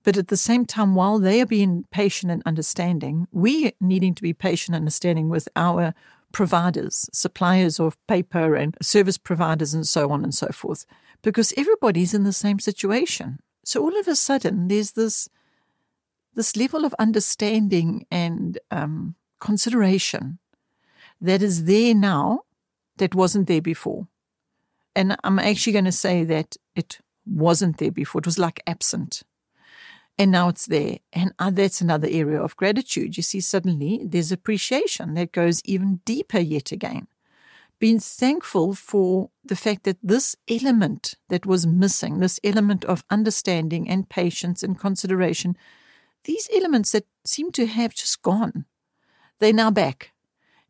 But 0.04 0.16
at 0.16 0.30
the 0.30 0.38
same 0.38 0.66
time, 0.66 0.96
while 0.96 1.20
they 1.20 1.42
are 1.42 1.46
being 1.46 1.84
patient 1.92 2.32
and 2.32 2.42
understanding, 2.46 3.28
we 3.34 3.74
needing 3.82 4.16
to 4.16 4.22
be 4.22 4.32
patient 4.34 4.76
and 4.76 4.84
understanding 4.84 5.28
with 5.28 5.50
our 5.58 5.94
providers, 6.32 7.10
suppliers 7.12 7.82
of 7.82 7.98
paper 8.08 8.56
and 8.56 8.78
service 8.82 9.18
providers 9.18 9.74
and 9.74 9.86
so 9.86 10.10
on 10.10 10.24
and 10.24 10.34
so 10.34 10.48
forth, 10.48 10.86
because 11.22 11.54
everybody's 11.58 12.14
in 12.14 12.24
the 12.24 12.32
same 12.32 12.60
situation. 12.60 13.40
So 13.64 13.82
all 13.82 13.98
of 13.98 14.08
a 14.08 14.16
sudden, 14.16 14.68
there's 14.68 14.92
this 14.92 15.30
this 16.36 16.56
level 16.56 16.84
of 16.84 16.96
understanding 16.98 18.08
and 18.10 18.58
um, 18.72 19.16
consideration 19.40 20.40
that 21.22 21.44
is 21.44 21.66
there 21.66 21.94
now 21.94 22.42
that 22.98 23.14
wasn't 23.14 23.48
there 23.48 23.62
before. 23.62 24.08
And 24.96 25.16
I'm 25.24 25.38
actually 25.40 25.74
going 25.74 25.86
to 25.86 25.92
say 25.92 26.24
that 26.24 26.58
it 26.76 27.00
wasn't 27.26 27.78
there 27.78 27.92
before. 27.92 28.20
It 28.20 28.26
was 28.26 28.40
like 28.40 28.62
absent. 28.66 29.24
And 30.18 30.32
now 30.32 30.50
it's 30.50 30.68
there. 30.68 31.00
And 31.12 31.34
uh, 31.40 31.50
that's 31.50 31.82
another 31.82 32.08
area 32.10 32.40
of 32.42 32.56
gratitude. 32.56 33.18
You 33.18 33.24
see, 33.24 33.40
suddenly 33.40 34.02
there's 34.04 34.32
appreciation 34.32 35.16
that 35.16 35.32
goes 35.32 35.62
even 35.66 36.02
deeper 36.06 36.40
yet 36.40 36.72
again. 36.72 37.08
Being 37.84 38.00
thankful 38.00 38.74
for 38.76 39.30
the 39.44 39.58
fact 39.58 39.84
that 39.84 39.98
this 40.02 40.38
element 40.48 41.16
that 41.28 41.46
was 41.46 41.68
missing, 41.68 42.20
this 42.20 42.40
element 42.42 42.86
of 42.86 43.04
understanding 43.10 43.90
and 43.90 44.08
patience 44.08 44.64
and 44.64 44.80
consideration, 44.80 45.58
these 46.24 46.48
elements 46.56 46.94
that 46.94 47.06
seem 47.26 47.52
to 47.52 47.66
have 47.66 47.94
just 47.94 48.22
gone, 48.22 48.64
they're 49.40 49.52
now 49.52 49.70
back. 49.70 50.14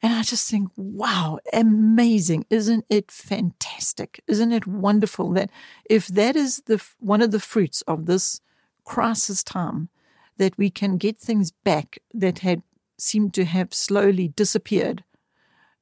And 0.02 0.12
I 0.12 0.24
just 0.24 0.50
think, 0.50 0.70
wow, 0.76 1.38
amazing. 1.54 2.48
Isn't 2.50 2.84
it 2.90 3.12
fantastic? 3.12 4.20
Isn't 4.26 4.52
it 4.52 4.66
wonderful 4.66 5.34
that 5.34 5.52
if 5.88 6.08
that 6.08 6.36
is 6.36 6.64
the 6.66 6.84
one 6.98 7.22
of 7.22 7.30
the 7.30 7.40
fruits 7.40 7.84
of 7.84 8.08
this 8.08 8.42
crisis 8.86 9.44
time, 9.44 9.90
that 10.38 10.58
we 10.58 10.72
can 10.72 10.98
get 10.98 11.20
things 11.20 11.52
back 11.52 12.00
that 12.12 12.40
had 12.40 12.64
seemed 12.98 13.36
to 13.36 13.46
have 13.46 13.72
slowly 13.72 14.30
disappeared. 14.30 15.04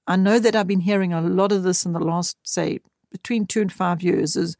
I 0.07 0.15
know 0.15 0.39
that 0.39 0.55
I've 0.55 0.67
been 0.67 0.81
hearing 0.81 1.13
a 1.13 1.21
lot 1.21 1.51
of 1.51 1.63
this 1.63 1.85
in 1.85 1.93
the 1.93 1.99
last, 1.99 2.37
say, 2.43 2.79
between 3.11 3.45
two 3.45 3.61
and 3.61 3.71
five 3.71 4.01
years 4.01 4.35
is 4.35 4.57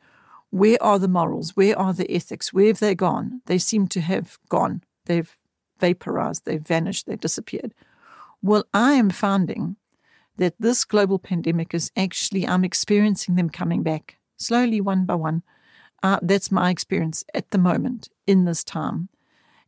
where 0.49 0.81
are 0.81 0.99
the 0.99 1.07
morals? 1.07 1.55
Where 1.55 1.77
are 1.77 1.93
the 1.93 2.11
ethics? 2.11 2.53
Where 2.53 2.67
have 2.67 2.79
they 2.79 2.93
gone? 2.93 3.41
They 3.45 3.57
seem 3.57 3.87
to 3.89 4.01
have 4.01 4.37
gone. 4.49 4.83
They've 5.05 5.33
vaporized, 5.79 6.45
they've 6.45 6.61
vanished, 6.61 7.07
they've 7.07 7.19
disappeared. 7.19 7.73
Well, 8.41 8.65
I 8.73 8.93
am 8.93 9.09
finding 9.09 9.77
that 10.37 10.55
this 10.59 10.85
global 10.85 11.19
pandemic 11.19 11.73
is 11.73 11.91
actually, 11.95 12.47
I'm 12.47 12.63
experiencing 12.63 13.35
them 13.35 13.49
coming 13.49 13.83
back 13.83 14.17
slowly, 14.37 14.81
one 14.81 15.05
by 15.05 15.15
one. 15.15 15.43
Uh, 16.03 16.19
that's 16.21 16.51
my 16.51 16.69
experience 16.69 17.23
at 17.33 17.51
the 17.51 17.57
moment 17.57 18.09
in 18.25 18.45
this 18.45 18.63
time. 18.63 19.09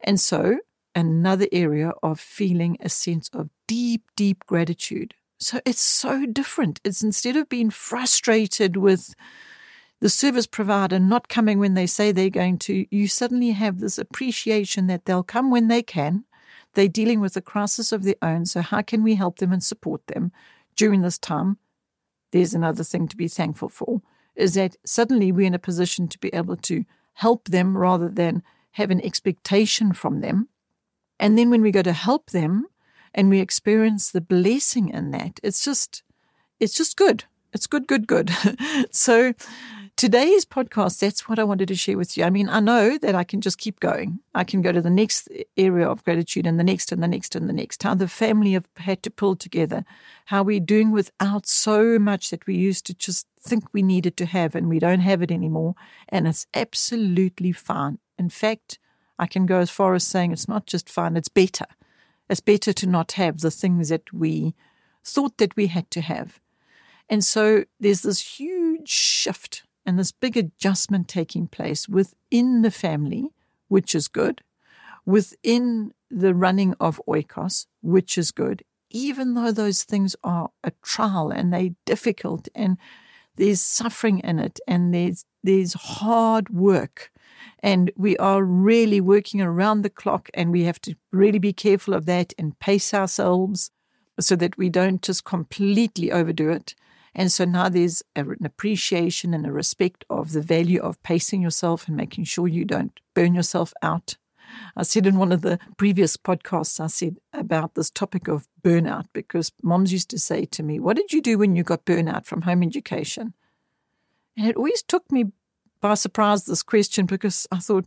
And 0.02 0.20
so, 0.20 0.60
another 0.96 1.48
area 1.52 1.94
of 2.02 2.20
feeling 2.20 2.78
a 2.80 2.90
sense 2.90 3.30
of 3.34 3.50
deep, 3.68 4.04
deep 4.16 4.46
gratitude. 4.46 5.14
So, 5.44 5.60
it's 5.66 5.82
so 5.82 6.26
different. 6.26 6.80
It's 6.84 7.04
instead 7.04 7.36
of 7.36 7.50
being 7.50 7.70
frustrated 7.70 8.78
with 8.78 9.14
the 10.00 10.10
service 10.10 10.48
provider 10.48 11.00
not 11.00 11.30
coming 11.30 11.60
when 11.60 11.76
they 11.76 11.88
say 11.88 12.12
they're 12.12 12.30
going 12.30 12.60
to, 12.60 12.86
you 12.90 13.08
suddenly 13.08 13.52
have 13.52 13.80
this 13.80 13.98
appreciation 13.98 14.88
that 14.88 15.06
they'll 15.06 15.24
come 15.24 15.50
when 15.50 15.68
they 15.70 15.82
can 15.82 16.26
they're 16.74 16.88
dealing 16.88 17.20
with 17.20 17.38
a 17.38 17.42
crisis 17.42 17.92
of 17.92 18.04
their 18.04 18.16
own. 18.22 18.46
So, 18.46 18.62
how 18.62 18.82
can 18.82 19.04
we 19.04 19.16
help 19.16 19.38
them 19.38 19.52
and 19.52 19.64
support 19.64 20.08
them 20.08 20.32
during 20.76 21.02
this 21.02 21.18
time? 21.18 21.58
There's 22.32 22.54
another 22.54 22.84
thing 22.84 23.08
to 23.08 23.18
be 23.18 23.28
thankful 23.28 23.70
for 23.70 24.02
is 24.36 24.56
that 24.56 24.76
suddenly 24.84 25.32
we're 25.32 25.46
in 25.46 25.54
a 25.54 25.60
position 25.60 26.08
to 26.08 26.18
be 26.18 26.30
able 26.34 26.58
to 26.58 26.84
help 27.14 27.46
them 27.50 27.78
rather 27.78 28.10
than 28.10 28.42
have 28.72 28.90
an 28.90 29.00
expectation 29.06 29.94
from 29.94 30.22
them. 30.22 30.50
And 31.20 31.38
then 31.38 31.52
when 31.52 31.62
we 31.62 31.70
go 31.70 31.84
to 31.84 31.94
help 31.94 32.32
them 32.32 32.66
and 33.14 33.30
we 33.30 33.40
experience 33.40 34.12
the 34.12 34.22
blessing 34.22 34.90
in 34.90 35.12
that, 35.12 35.40
it's 35.44 35.64
just, 35.64 36.04
it's 36.60 36.74
just 36.74 36.98
good. 36.98 37.26
It's 37.54 37.68
good, 37.68 37.88
good, 37.88 38.08
good. 38.08 38.32
so 38.92 39.34
today's 39.96 40.44
podcast, 40.44 41.00
that's 41.00 41.30
what 41.30 41.38
I 41.38 41.44
wanted 41.44 41.68
to 41.68 41.76
share 41.76 41.98
with 41.98 42.18
you. 42.18 42.24
I 42.24 42.30
mean, 42.30 42.50
I 42.50 42.60
know 42.60 42.98
that 42.98 43.14
I 43.14 43.24
can 43.24 43.42
just 43.42 43.58
keep 43.60 43.80
going. 43.80 44.20
I 44.34 44.44
can 44.44 44.62
go 44.62 44.72
to 44.72 44.82
the 44.82 44.90
next 44.90 45.30
area 45.56 45.88
of 45.88 46.04
gratitude 46.04 46.48
and 46.48 46.60
the 46.60 46.64
next 46.64 46.92
and 46.92 47.04
the 47.04 47.08
next 47.08 47.36
and 47.36 47.48
the 47.48 47.54
next. 47.54 47.84
How 47.84 47.94
the 47.94 48.08
family 48.08 48.54
have 48.54 48.68
had 48.78 49.04
to 49.04 49.12
pull 49.12 49.36
together, 49.36 49.86
how 50.26 50.42
we're 50.44 50.60
doing 50.60 50.92
without 50.92 51.46
so 51.46 52.00
much 52.00 52.32
that 52.32 52.48
we 52.48 52.56
used 52.56 52.86
to 52.88 52.94
just 52.96 53.28
think 53.40 53.66
we 53.72 53.84
needed 53.84 54.18
to 54.18 54.26
have 54.26 54.56
and 54.56 54.68
we 54.68 54.80
don't 54.80 55.02
have 55.02 55.22
it 55.22 55.32
anymore. 55.32 55.76
And 56.10 56.28
it's 56.28 56.48
absolutely 56.56 57.52
fine. 57.52 58.00
In 58.18 58.30
fact, 58.30 58.80
I 59.20 59.28
can 59.28 59.46
go 59.46 59.60
as 59.60 59.70
far 59.70 59.94
as 59.94 60.06
saying 60.06 60.32
it's 60.32 60.48
not 60.48 60.66
just 60.66 60.90
fine, 60.90 61.16
it's 61.16 61.30
better. 61.30 61.66
It's 62.30 62.42
better 62.42 62.74
to 62.74 62.88
not 62.88 63.14
have 63.14 63.40
the 63.40 63.52
things 63.52 63.90
that 63.90 64.12
we 64.14 64.56
thought 65.04 65.38
that 65.38 65.56
we 65.56 65.68
had 65.68 65.90
to 65.92 66.02
have. 66.02 66.40
And 67.10 67.24
so 67.24 67.66
there's 67.80 68.02
this 68.02 68.40
huge 68.40 68.90
shift 68.90 69.64
and 69.86 70.00
this 70.00 70.12
big 70.12 70.38
adjustment 70.38 71.08
taking 71.08 71.48
place 71.48 71.90
within 71.90 72.62
the 72.62 72.72
family, 72.72 73.30
which 73.68 73.94
is 73.94 74.08
good, 74.08 74.42
within 75.06 75.94
the 76.10 76.34
running 76.34 76.76
of 76.80 77.02
oikos, 77.08 77.66
which 77.82 78.18
is 78.18 78.32
good, 78.32 78.64
even 78.90 79.34
though 79.34 79.52
those 79.52 79.84
things 79.84 80.16
are 80.24 80.50
a 80.64 80.72
trial 80.82 81.32
and 81.32 81.52
they're 81.54 81.76
difficult 81.86 82.48
and 82.56 82.78
there's 83.36 83.62
suffering 83.62 84.20
in 84.20 84.40
it 84.40 84.60
and 84.68 84.94
there's 84.94 85.26
there's 85.44 85.74
hard 85.74 86.50
work 86.50 87.12
and 87.60 87.92
we 87.96 88.18
are 88.18 88.44
really 88.44 89.02
working 89.02 89.42
around 89.42 89.82
the 89.82 89.90
clock 89.90 90.30
and 90.34 90.52
we 90.52 90.64
have 90.64 90.80
to 90.82 90.96
really 91.12 91.40
be 91.40 91.54
careful 91.54 91.94
of 91.94 92.06
that 92.06 92.34
and 92.38 92.60
pace 92.60 92.94
ourselves 92.94 93.72
so 94.20 94.36
that 94.36 94.58
we 94.58 94.70
don't 94.70 95.02
just 95.02 95.24
completely 95.24 96.12
overdo 96.12 96.50
it 96.50 96.76
and 97.16 97.32
so 97.32 97.46
now 97.46 97.70
there's 97.70 98.02
an 98.16 98.38
appreciation 98.44 99.34
and 99.34 99.46
a 99.46 99.52
respect 99.52 100.04
of 100.10 100.32
the 100.32 100.42
value 100.42 100.82
of 100.82 101.02
pacing 101.04 101.42
yourself 101.42 101.88
and 101.88 101.96
making 101.96 102.24
sure 102.24 102.48
you 102.48 102.66
don't 102.66 103.00
burn 103.14 103.36
yourself 103.36 103.74
out. 103.82 104.18
I 104.76 104.84
said 104.84 105.06
in 105.08 105.18
one 105.18 105.32
of 105.32 105.42
the 105.42 105.60
previous 105.78 106.18
podcasts, 106.18 106.80
I 106.80 106.88
said 106.88 107.18
about 107.32 107.76
this 107.76 107.90
topic 107.90 108.28
of 108.28 108.48
burnout 108.64 109.06
because 109.14 109.52
moms 109.62 109.92
used 109.92 110.10
to 110.10 110.20
say 110.20 110.46
to 110.46 110.64
me, 110.64 110.80
What 110.80 110.98
did 110.98 111.14
you 111.14 111.22
do 111.22 111.38
when 111.38 111.56
you 111.56 111.64
got 111.64 111.86
burnout 111.86 112.26
from 112.26 112.44
home 112.44 112.64
education? 112.64 113.34
And 114.36 114.48
it 114.48 114.56
always 114.56 114.82
took 114.82 115.12
me 115.12 115.32
by 115.84 115.96
surprise, 115.96 116.46
this 116.46 116.64
question, 116.64 117.06
because 117.06 117.46
I 117.52 117.58
thought, 117.58 117.86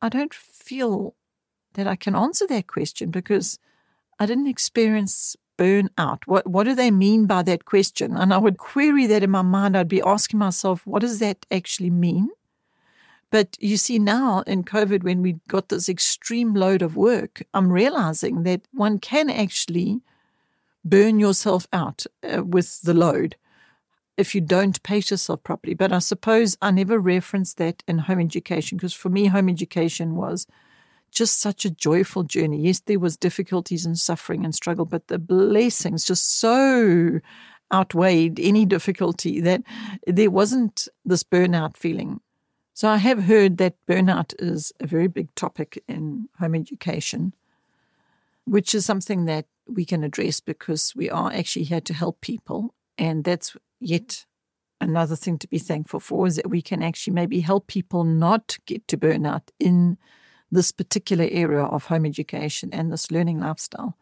I 0.00 0.08
don't 0.08 0.32
feel 0.32 1.14
that 1.74 1.86
I 1.86 1.94
can 1.94 2.16
answer 2.16 2.46
that 2.46 2.66
question 2.66 3.10
because 3.10 3.58
I 4.18 4.24
didn't 4.24 4.46
experience 4.46 5.36
burnout. 5.58 6.20
What, 6.24 6.46
what 6.46 6.64
do 6.64 6.74
they 6.74 6.90
mean 6.90 7.26
by 7.26 7.42
that 7.42 7.66
question? 7.66 8.16
And 8.16 8.32
I 8.32 8.38
would 8.38 8.56
query 8.56 9.06
that 9.08 9.22
in 9.22 9.30
my 9.30 9.42
mind. 9.42 9.76
I'd 9.76 9.86
be 9.86 10.00
asking 10.00 10.38
myself, 10.38 10.86
what 10.86 11.02
does 11.02 11.18
that 11.18 11.44
actually 11.50 11.90
mean? 11.90 12.30
But 13.30 13.58
you 13.60 13.76
see, 13.76 13.98
now 13.98 14.42
in 14.46 14.64
COVID, 14.64 15.02
when 15.02 15.20
we 15.20 15.36
got 15.46 15.68
this 15.68 15.90
extreme 15.90 16.54
load 16.54 16.80
of 16.80 16.96
work, 16.96 17.42
I'm 17.52 17.70
realizing 17.70 18.44
that 18.44 18.62
one 18.72 18.98
can 18.98 19.28
actually 19.28 20.00
burn 20.86 21.20
yourself 21.20 21.66
out 21.70 22.06
uh, 22.22 22.42
with 22.42 22.80
the 22.80 22.94
load 22.94 23.36
if 24.16 24.34
you 24.34 24.40
don't 24.40 24.82
pace 24.82 25.10
yourself 25.10 25.42
properly. 25.42 25.74
But 25.74 25.92
I 25.92 25.98
suppose 25.98 26.56
I 26.62 26.70
never 26.70 26.98
referenced 26.98 27.58
that 27.58 27.82
in 27.86 27.98
home 27.98 28.20
education 28.20 28.78
because 28.78 28.94
for 28.94 29.08
me, 29.08 29.26
home 29.26 29.48
education 29.48 30.14
was 30.14 30.46
just 31.10 31.40
such 31.40 31.64
a 31.64 31.70
joyful 31.70 32.24
journey. 32.24 32.60
Yes, 32.60 32.80
there 32.80 32.98
was 32.98 33.16
difficulties 33.16 33.86
and 33.86 33.98
suffering 33.98 34.44
and 34.44 34.54
struggle, 34.54 34.84
but 34.84 35.08
the 35.08 35.18
blessings 35.18 36.04
just 36.04 36.38
so 36.38 37.20
outweighed 37.72 38.38
any 38.38 38.64
difficulty 38.64 39.40
that 39.40 39.62
there 40.06 40.30
wasn't 40.30 40.88
this 41.04 41.22
burnout 41.22 41.76
feeling. 41.76 42.20
So 42.74 42.88
I 42.88 42.98
have 42.98 43.24
heard 43.24 43.56
that 43.56 43.74
burnout 43.88 44.34
is 44.38 44.72
a 44.80 44.86
very 44.86 45.08
big 45.08 45.34
topic 45.34 45.82
in 45.88 46.28
home 46.38 46.54
education, 46.54 47.34
which 48.44 48.74
is 48.74 48.84
something 48.84 49.24
that 49.24 49.46
we 49.66 49.84
can 49.84 50.04
address 50.04 50.40
because 50.40 50.94
we 50.94 51.08
are 51.10 51.32
actually 51.32 51.64
here 51.64 51.80
to 51.80 51.94
help 51.94 52.20
people. 52.20 52.74
And 52.98 53.24
that's 53.24 53.56
yet 53.80 54.08
mm. 54.08 54.24
another 54.80 55.16
thing 55.16 55.38
to 55.38 55.48
be 55.48 55.58
thankful 55.58 56.00
for 56.00 56.26
is 56.26 56.36
that 56.36 56.50
we 56.50 56.62
can 56.62 56.82
actually 56.82 57.14
maybe 57.14 57.40
help 57.40 57.66
people 57.66 58.04
not 58.04 58.58
get 58.66 58.86
to 58.88 58.96
burnout 58.96 59.48
in 59.58 59.98
this 60.50 60.72
particular 60.72 61.26
area 61.30 61.62
of 61.62 61.86
home 61.86 62.06
education 62.06 62.70
and 62.72 62.92
this 62.92 63.10
learning 63.10 63.40
lifestyle 63.40 63.96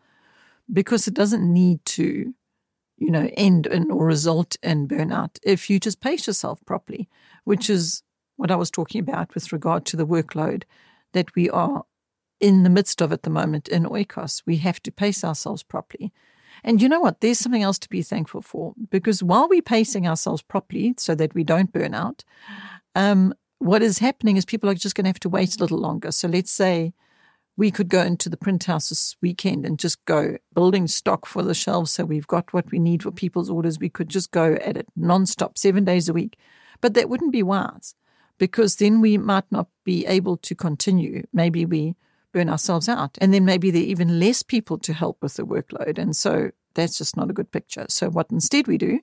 because 0.72 1.06
it 1.06 1.14
doesn't 1.14 1.50
need 1.52 1.84
to, 1.84 2.34
you 2.98 3.10
know, 3.10 3.30
end 3.36 3.66
in 3.66 3.90
or 3.90 4.06
result 4.06 4.56
in 4.62 4.88
burnout 4.88 5.38
if 5.42 5.68
you 5.68 5.78
just 5.78 6.00
pace 6.00 6.26
yourself 6.26 6.60
properly, 6.64 7.08
which 7.44 7.68
is 7.68 8.02
what 8.36 8.50
I 8.50 8.56
was 8.56 8.70
talking 8.70 9.00
about 9.00 9.34
with 9.34 9.52
regard 9.52 9.84
to 9.86 9.96
the 9.96 10.06
workload 10.06 10.64
that 11.12 11.34
we 11.34 11.48
are 11.50 11.84
in 12.40 12.62
the 12.62 12.70
midst 12.70 13.00
of 13.00 13.12
at 13.12 13.22
the 13.22 13.30
moment 13.30 13.68
in 13.68 13.84
Oikos. 13.84 14.42
We 14.46 14.56
have 14.58 14.82
to 14.82 14.92
pace 14.92 15.24
ourselves 15.24 15.62
properly. 15.62 16.12
And 16.64 16.80
you 16.80 16.88
know 16.88 17.00
what? 17.00 17.20
There's 17.20 17.38
something 17.38 17.62
else 17.62 17.78
to 17.80 17.88
be 17.90 18.02
thankful 18.02 18.40
for 18.40 18.72
because 18.90 19.22
while 19.22 19.48
we're 19.48 19.62
pacing 19.62 20.08
ourselves 20.08 20.42
properly 20.42 20.94
so 20.96 21.14
that 21.14 21.34
we 21.34 21.44
don't 21.44 21.72
burn 21.72 21.94
out, 21.94 22.24
um, 22.94 23.34
what 23.58 23.82
is 23.82 23.98
happening 23.98 24.38
is 24.38 24.46
people 24.46 24.70
are 24.70 24.74
just 24.74 24.94
going 24.94 25.04
to 25.04 25.10
have 25.10 25.20
to 25.20 25.28
wait 25.28 25.56
a 25.56 25.60
little 25.60 25.78
longer. 25.78 26.10
So 26.10 26.26
let's 26.26 26.50
say 26.50 26.94
we 27.56 27.70
could 27.70 27.88
go 27.88 28.00
into 28.00 28.28
the 28.28 28.36
print 28.38 28.64
house 28.64 28.88
this 28.88 29.14
weekend 29.20 29.66
and 29.66 29.78
just 29.78 30.02
go 30.06 30.38
building 30.54 30.86
stock 30.86 31.26
for 31.26 31.42
the 31.42 31.54
shelves. 31.54 31.92
So 31.92 32.04
we've 32.04 32.26
got 32.26 32.52
what 32.52 32.70
we 32.72 32.78
need 32.78 33.02
for 33.02 33.12
people's 33.12 33.50
orders. 33.50 33.78
We 33.78 33.90
could 33.90 34.08
just 34.08 34.30
go 34.30 34.54
at 34.54 34.76
it 34.76 34.88
nonstop, 34.98 35.58
seven 35.58 35.84
days 35.84 36.08
a 36.08 36.14
week. 36.14 36.36
But 36.80 36.94
that 36.94 37.08
wouldn't 37.08 37.32
be 37.32 37.42
wise 37.42 37.94
because 38.38 38.76
then 38.76 39.00
we 39.00 39.18
might 39.18 39.50
not 39.50 39.68
be 39.84 40.06
able 40.06 40.38
to 40.38 40.54
continue. 40.54 41.24
Maybe 41.32 41.64
we 41.64 41.94
burn 42.34 42.50
ourselves 42.50 42.88
out. 42.88 43.16
And 43.20 43.32
then 43.32 43.46
maybe 43.46 43.70
there 43.70 43.80
are 43.80 43.86
even 43.86 44.18
less 44.18 44.42
people 44.42 44.76
to 44.78 44.92
help 44.92 45.22
with 45.22 45.34
the 45.34 45.46
workload. 45.46 45.96
And 45.96 46.14
so 46.14 46.50
that's 46.74 46.98
just 46.98 47.16
not 47.16 47.30
a 47.30 47.32
good 47.32 47.50
picture. 47.50 47.86
So 47.88 48.10
what 48.10 48.30
instead 48.30 48.66
we 48.66 48.76
do 48.76 49.00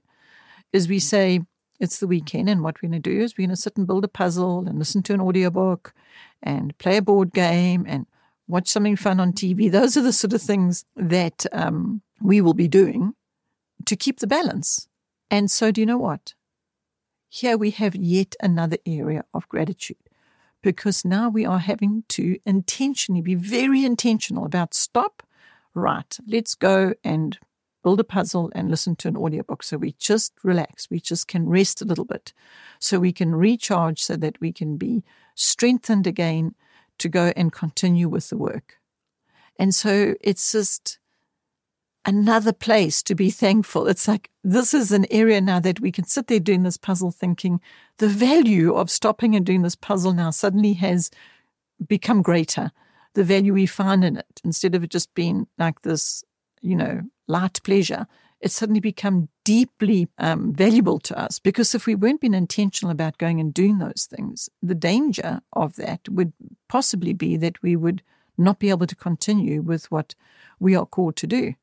is 0.71 0.87
we 0.87 0.99
say, 0.99 1.39
it's 1.79 1.99
the 1.99 2.07
weekend, 2.07 2.47
and 2.47 2.61
what 2.61 2.75
we're 2.75 2.89
going 2.89 3.01
to 3.01 3.09
do 3.09 3.19
is 3.21 3.35
we're 3.35 3.47
going 3.47 3.55
to 3.55 3.61
sit 3.61 3.75
and 3.75 3.87
build 3.87 4.03
a 4.03 4.07
puzzle 4.07 4.67
and 4.67 4.77
listen 4.77 5.01
to 5.03 5.15
an 5.15 5.21
audiobook 5.21 5.95
and 6.43 6.77
play 6.77 6.97
a 6.97 7.01
board 7.01 7.33
game 7.33 7.85
and 7.87 8.05
watch 8.47 8.67
something 8.67 8.95
fun 8.95 9.19
on 9.19 9.33
TV. 9.33 9.71
Those 9.71 9.97
are 9.97 10.03
the 10.03 10.13
sort 10.13 10.33
of 10.33 10.43
things 10.43 10.85
that 10.95 11.47
um, 11.51 12.03
we 12.21 12.39
will 12.39 12.53
be 12.53 12.67
doing 12.67 13.15
to 13.87 13.95
keep 13.95 14.19
the 14.19 14.27
balance. 14.27 14.87
And 15.31 15.49
so, 15.49 15.71
do 15.71 15.81
you 15.81 15.87
know 15.87 15.97
what? 15.97 16.35
Here 17.29 17.57
we 17.57 17.71
have 17.71 17.95
yet 17.95 18.35
another 18.41 18.77
area 18.85 19.23
of 19.33 19.49
gratitude 19.49 19.97
because 20.61 21.05
now 21.05 21.29
we 21.29 21.45
are 21.45 21.59
having 21.59 22.03
to 22.09 22.37
intentionally 22.45 23.21
be 23.21 23.35
very 23.35 23.83
intentional 23.85 24.45
about 24.45 24.73
stop, 24.73 25.23
right, 25.73 26.17
let's 26.27 26.55
go 26.55 26.93
and 27.03 27.39
build 27.83 27.99
a 27.99 28.03
puzzle 28.03 28.51
and 28.53 28.69
listen 28.69 28.95
to 28.95 29.07
an 29.07 29.17
audiobook. 29.17 29.63
So 29.63 29.77
we 29.77 29.93
just 29.93 30.33
relax. 30.43 30.89
We 30.89 30.99
just 30.99 31.27
can 31.27 31.49
rest 31.49 31.81
a 31.81 31.85
little 31.85 32.05
bit. 32.05 32.33
So 32.79 32.99
we 32.99 33.11
can 33.11 33.33
recharge 33.33 34.01
so 34.01 34.15
that 34.17 34.39
we 34.39 34.51
can 34.51 34.77
be 34.77 35.03
strengthened 35.35 36.05
again 36.05 36.55
to 36.99 37.09
go 37.09 37.33
and 37.35 37.51
continue 37.51 38.07
with 38.07 38.29
the 38.29 38.37
work. 38.37 38.77
And 39.57 39.73
so 39.73 40.15
it's 40.21 40.51
just 40.51 40.99
another 42.05 42.53
place 42.53 43.03
to 43.03 43.15
be 43.15 43.29
thankful. 43.29 43.87
It's 43.87 44.07
like 44.07 44.29
this 44.43 44.73
is 44.73 44.91
an 44.91 45.05
area 45.11 45.41
now 45.41 45.59
that 45.59 45.79
we 45.79 45.91
can 45.91 46.05
sit 46.05 46.27
there 46.27 46.39
doing 46.39 46.63
this 46.63 46.77
puzzle 46.77 47.11
thinking 47.11 47.61
the 47.97 48.07
value 48.07 48.73
of 48.73 48.89
stopping 48.89 49.35
and 49.35 49.45
doing 49.45 49.61
this 49.61 49.75
puzzle 49.75 50.13
now 50.13 50.31
suddenly 50.31 50.73
has 50.73 51.11
become 51.87 52.21
greater. 52.21 52.71
The 53.13 53.23
value 53.23 53.53
we 53.53 53.65
find 53.65 54.03
in 54.03 54.17
it 54.17 54.41
instead 54.43 54.73
of 54.73 54.83
it 54.83 54.89
just 54.89 55.13
being 55.13 55.47
like 55.57 55.81
this, 55.81 56.23
you 56.61 56.75
know, 56.75 57.01
light 57.27 57.61
pleasure, 57.63 58.07
it's 58.39 58.55
suddenly 58.55 58.79
become 58.79 59.29
deeply 59.43 60.07
um, 60.17 60.53
valuable 60.53 60.99
to 60.99 61.17
us 61.17 61.37
because 61.37 61.75
if 61.75 61.85
we 61.85 61.93
weren't 61.93 62.21
being 62.21 62.33
intentional 62.33 62.91
about 62.91 63.19
going 63.19 63.39
and 63.39 63.53
doing 63.53 63.77
those 63.77 64.07
things, 64.09 64.49
the 64.63 64.75
danger 64.75 65.41
of 65.53 65.75
that 65.75 66.07
would 66.09 66.33
possibly 66.67 67.13
be 67.13 67.37
that 67.37 67.61
we 67.61 67.75
would 67.75 68.01
not 68.37 68.57
be 68.57 68.69
able 68.69 68.87
to 68.87 68.95
continue 68.95 69.61
with 69.61 69.91
what 69.91 70.15
we 70.59 70.75
are 70.75 70.85
called 70.85 71.15
to 71.17 71.27
do. 71.27 71.53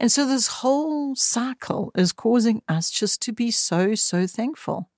And 0.00 0.10
so 0.10 0.26
this 0.26 0.46
whole 0.46 1.14
cycle 1.14 1.92
is 1.94 2.10
causing 2.10 2.62
us 2.66 2.90
just 2.90 3.20
to 3.22 3.32
be 3.32 3.50
so, 3.50 3.94
so 3.94 4.26
thankful. 4.26 4.88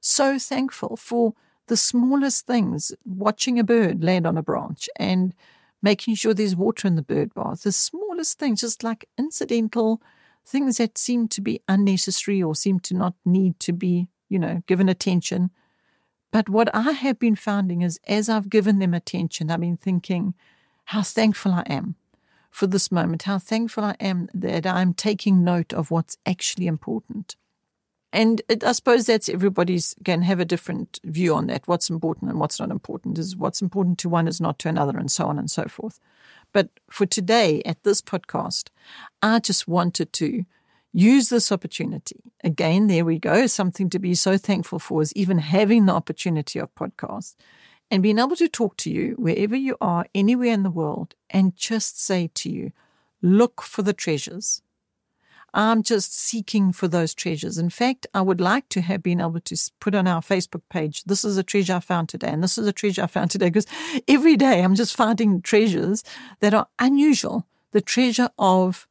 So 0.00 0.36
thankful 0.36 0.96
for 0.96 1.34
the 1.68 1.76
smallest 1.76 2.44
things, 2.44 2.92
watching 3.04 3.60
a 3.60 3.64
bird 3.64 4.02
land 4.02 4.26
on 4.26 4.36
a 4.36 4.42
branch 4.42 4.88
and 4.96 5.32
making 5.80 6.16
sure 6.16 6.34
there's 6.34 6.56
water 6.56 6.88
in 6.88 6.96
the 6.96 7.02
bird 7.02 7.32
bath, 7.34 7.62
the 7.62 7.70
smallest 7.70 8.40
things, 8.40 8.62
just 8.62 8.82
like 8.82 9.08
incidental 9.16 10.02
things 10.44 10.78
that 10.78 10.98
seem 10.98 11.28
to 11.28 11.40
be 11.40 11.60
unnecessary 11.68 12.42
or 12.42 12.56
seem 12.56 12.80
to 12.80 12.94
not 12.94 13.14
need 13.24 13.60
to 13.60 13.72
be, 13.72 14.08
you 14.28 14.40
know, 14.40 14.60
given 14.66 14.88
attention. 14.88 15.50
But 16.32 16.48
what 16.48 16.68
I 16.74 16.90
have 16.90 17.20
been 17.20 17.36
finding 17.36 17.82
is 17.82 18.00
as 18.08 18.28
I've 18.28 18.50
given 18.50 18.80
them 18.80 18.92
attention, 18.92 19.52
I've 19.52 19.60
been 19.60 19.76
thinking 19.76 20.34
how 20.86 21.02
thankful 21.02 21.52
I 21.52 21.62
am 21.66 21.94
for 22.52 22.66
this 22.66 22.92
moment, 22.92 23.22
how 23.22 23.38
thankful 23.38 23.82
I 23.82 23.96
am 23.98 24.28
that 24.34 24.66
I'm 24.66 24.92
taking 24.92 25.42
note 25.42 25.72
of 25.72 25.90
what's 25.90 26.18
actually 26.26 26.66
important. 26.66 27.34
And 28.12 28.42
I 28.62 28.72
suppose 28.72 29.06
that's 29.06 29.30
everybody's 29.30 29.94
can 30.04 30.20
have 30.20 30.38
a 30.38 30.44
different 30.44 31.00
view 31.02 31.34
on 31.34 31.46
that. 31.46 31.66
What's 31.66 31.88
important 31.88 32.30
and 32.30 32.38
what's 32.38 32.60
not 32.60 32.70
important 32.70 33.18
is 33.18 33.34
what's 33.34 33.62
important 33.62 33.98
to 34.00 34.10
one 34.10 34.28
is 34.28 34.38
not 34.38 34.58
to 34.60 34.68
another, 34.68 34.98
and 34.98 35.10
so 35.10 35.24
on 35.24 35.38
and 35.38 35.50
so 35.50 35.64
forth. 35.64 35.98
But 36.52 36.68
for 36.90 37.06
today, 37.06 37.62
at 37.64 37.82
this 37.84 38.02
podcast, 38.02 38.68
I 39.22 39.38
just 39.38 39.66
wanted 39.66 40.12
to 40.12 40.44
use 40.92 41.30
this 41.30 41.50
opportunity. 41.50 42.20
Again, 42.44 42.86
there 42.86 43.06
we 43.06 43.18
go. 43.18 43.46
Something 43.46 43.88
to 43.88 43.98
be 43.98 44.14
so 44.14 44.36
thankful 44.36 44.78
for 44.78 45.00
is 45.00 45.14
even 45.14 45.38
having 45.38 45.86
the 45.86 45.94
opportunity 45.94 46.58
of 46.58 46.74
podcasts 46.74 47.34
and 47.92 48.02
being 48.02 48.18
able 48.18 48.36
to 48.36 48.48
talk 48.48 48.78
to 48.78 48.90
you 48.90 49.14
wherever 49.18 49.54
you 49.54 49.76
are, 49.78 50.06
anywhere 50.14 50.54
in 50.54 50.62
the 50.62 50.70
world, 50.70 51.14
and 51.28 51.54
just 51.54 52.02
say 52.02 52.30
to 52.34 52.48
you, 52.50 52.72
look 53.20 53.60
for 53.60 53.82
the 53.82 53.92
treasures. 53.92 54.62
I'm 55.52 55.82
just 55.82 56.18
seeking 56.18 56.72
for 56.72 56.88
those 56.88 57.12
treasures. 57.12 57.58
In 57.58 57.68
fact, 57.68 58.06
I 58.14 58.22
would 58.22 58.40
like 58.40 58.70
to 58.70 58.80
have 58.80 59.02
been 59.02 59.20
able 59.20 59.40
to 59.40 59.70
put 59.78 59.94
on 59.94 60.08
our 60.08 60.22
Facebook 60.22 60.62
page, 60.70 61.04
this 61.04 61.22
is 61.22 61.36
a 61.36 61.42
treasure 61.42 61.74
I 61.74 61.80
found 61.80 62.08
today, 62.08 62.28
and 62.28 62.42
this 62.42 62.56
is 62.56 62.66
a 62.66 62.72
treasure 62.72 63.02
I 63.02 63.08
found 63.08 63.30
today, 63.30 63.50
because 63.50 63.66
every 64.08 64.38
day 64.38 64.62
I'm 64.62 64.74
just 64.74 64.96
finding 64.96 65.42
treasures 65.42 66.02
that 66.40 66.54
are 66.54 66.68
unusual. 66.78 67.46
The 67.72 67.82
treasure 67.82 68.30
of 68.38 68.88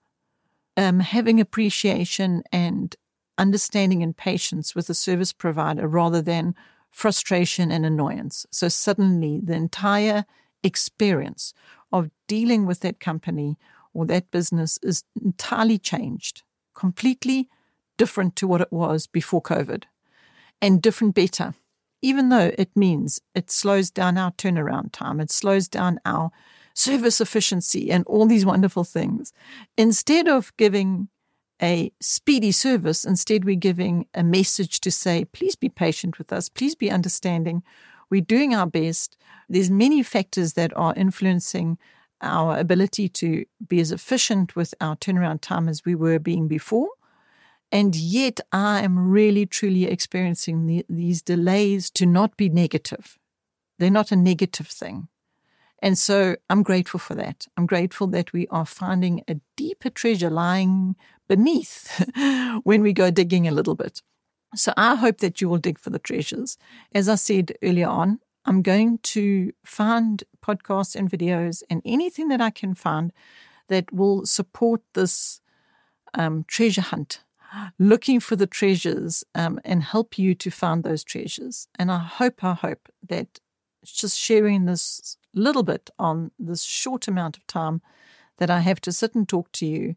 um, 0.78 1.00
having 1.00 1.40
appreciation 1.40 2.44
and 2.52 2.96
understanding 3.40 4.04
and 4.04 4.16
patience 4.16 4.76
with 4.76 4.92
a 4.92 4.94
service 4.94 5.34
provider 5.34 5.88
rather 5.88 6.22
than 6.22 6.54
frustration 6.92 7.72
and 7.72 7.86
annoyance. 7.86 8.46
So 8.52 8.68
suddenly 8.68 9.40
the 9.42 9.54
entire 9.54 10.26
experience 10.64 11.54
of 11.92 12.12
dealing 12.28 12.66
with 12.66 12.82
that 12.82 13.00
company 13.00 13.58
or 13.94 14.06
that 14.06 14.32
business 14.32 14.80
is 14.84 15.04
entirely 15.22 15.78
changed 15.78 16.44
completely 16.74 17.50
different 17.98 18.36
to 18.36 18.48
what 18.48 18.62
it 18.62 18.72
was 18.72 19.08
before 19.08 19.42
COVID 19.42 19.84
and 20.62 20.82
different 20.82 21.16
better, 21.16 21.54
even 22.02 22.30
though 22.30 22.52
it 22.58 22.70
means 22.76 23.20
it 23.36 23.52
slows 23.52 23.92
down 23.92 24.18
our 24.18 24.32
turnaround 24.32 24.92
time, 24.92 25.20
it 25.20 25.32
slows 25.32 25.68
down 25.68 26.00
our 26.06 26.32
service 26.74 27.20
efficiency 27.20 27.92
and 27.92 28.06
all 28.08 28.26
these 28.26 28.46
wonderful 28.46 28.84
things. 28.84 29.34
Instead 29.78 30.28
of 30.28 30.56
giving 30.58 31.10
a 31.62 31.92
speedy 32.00 32.52
service, 32.52 33.06
instead 33.06 33.46
we're 33.46 33.56
giving 33.56 34.08
a 34.14 34.24
message 34.24 34.80
to 34.82 34.92
say, 34.92 35.26
please 35.26 35.56
be 35.56 35.70
patient 35.70 36.18
with 36.18 36.34
us, 36.34 36.50
please 36.50 36.76
be 36.76 36.90
understanding. 36.90 37.64
We're 38.10 38.22
doing 38.22 38.54
our 38.54 38.66
best. 38.66 39.18
There's 39.48 39.70
many 39.70 40.04
factors 40.04 40.54
that 40.54 40.76
are 40.76 40.94
influencing 40.96 41.78
our 42.22 42.58
ability 42.58 43.10
to 43.10 43.46
be 43.68 43.80
as 43.80 43.92
efficient 43.92 44.56
with 44.56 44.74
our 44.82 44.96
turnaround 44.96 45.42
time 45.42 45.68
as 45.68 45.86
we 45.86 45.96
were 45.96 46.20
being 46.20 46.48
before. 46.48 46.90
And 47.72 47.96
yet, 47.96 48.42
I 48.52 48.82
am 48.82 49.10
really, 49.10 49.46
truly 49.46 49.86
experiencing 49.86 50.66
the, 50.66 50.86
these 50.90 51.22
delays 51.22 51.90
to 51.92 52.06
not 52.06 52.36
be 52.36 52.50
negative. 52.50 53.18
They're 53.80 53.90
not 53.90 54.12
a 54.12 54.18
negative 54.18 54.68
thing. 54.68 55.08
And 55.82 55.98
so 55.98 56.36
I'm 56.50 56.64
grateful 56.64 57.00
for 57.00 57.16
that. 57.16 57.48
I'm 57.58 57.66
grateful 57.66 58.08
that 58.08 58.34
we 58.34 58.46
are 58.48 58.66
finding 58.66 59.24
a 59.28 59.38
deeper 59.56 59.90
treasure 59.90 60.30
lying 60.30 60.96
beneath 61.32 62.12
when 62.64 62.82
we 62.82 62.92
go 62.92 63.10
digging 63.10 63.48
a 63.48 63.52
little 63.52 63.74
bit. 63.74 64.02
So 64.54 64.74
I 64.76 64.96
hope 64.96 65.20
that 65.20 65.40
you 65.40 65.48
will 65.48 65.60
dig 65.60 65.80
for 65.80 65.90
the 65.90 66.06
treasures. 66.10 66.58
As 66.94 67.08
I 67.08 67.16
said 67.16 67.54
earlier 67.64 67.88
on, 67.88 68.20
I'm 68.44 68.62
going 68.62 68.98
to 69.16 69.54
find 69.64 70.26
podcasts 70.46 70.94
and 70.94 71.10
videos 71.10 71.64
and 71.70 71.82
anything 71.86 72.28
that 72.28 72.42
I 72.42 72.50
can 72.50 72.74
find 72.74 73.14
that 73.70 73.94
will 73.94 74.26
support 74.26 74.82
this 74.94 75.40
um, 76.14 76.44
treasure 76.50 76.82
hunt, 76.82 77.24
looking 77.80 78.20
for 78.20 78.36
the 78.36 78.52
treasures 78.60 79.24
um, 79.34 79.58
and 79.64 79.84
help 79.84 80.20
you 80.20 80.36
to 80.36 80.52
find 80.52 80.84
those 80.84 81.06
treasures. 81.06 81.70
And 81.80 81.90
I 81.90 82.00
hope, 82.00 82.44
I 82.44 82.56
hope 82.56 82.90
that 83.08 83.40
just 83.86 84.20
sharing 84.20 84.66
this 84.66 85.16
little 85.34 85.64
bit 85.64 85.90
on 85.98 86.32
this 86.38 86.64
short 86.64 87.08
amount 87.08 87.38
of 87.38 87.48
time 87.48 87.82
that 88.40 88.50
I 88.50 88.60
have 88.60 88.82
to 88.82 88.92
sit 88.92 89.16
and 89.16 89.30
talk 89.30 89.50
to 89.54 89.66
you 89.66 89.96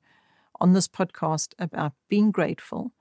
on 0.61 0.73
this 0.73 0.89
podcast 0.89 1.53
about 1.59 1.93
being 2.09 2.31
grateful 2.31 2.93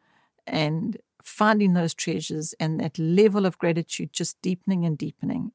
and 0.45 0.97
finding 1.21 1.73
those 1.73 1.93
treasures 1.93 2.53
and 2.59 2.79
that 2.79 2.99
level 2.99 3.45
of 3.45 3.57
gratitude 3.57 4.11
just 4.11 4.41
deepening 4.41 4.85
and 4.85 4.97
deepening. 4.97 5.51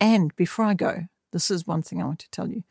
And 0.00 0.34
before 0.36 0.64
I 0.64 0.74
go, 0.74 1.04
this 1.32 1.50
is 1.50 1.66
one 1.66 1.82
thing 1.82 2.02
I 2.02 2.06
want 2.06 2.18
to 2.20 2.30
tell 2.30 2.48
you. 2.48 2.64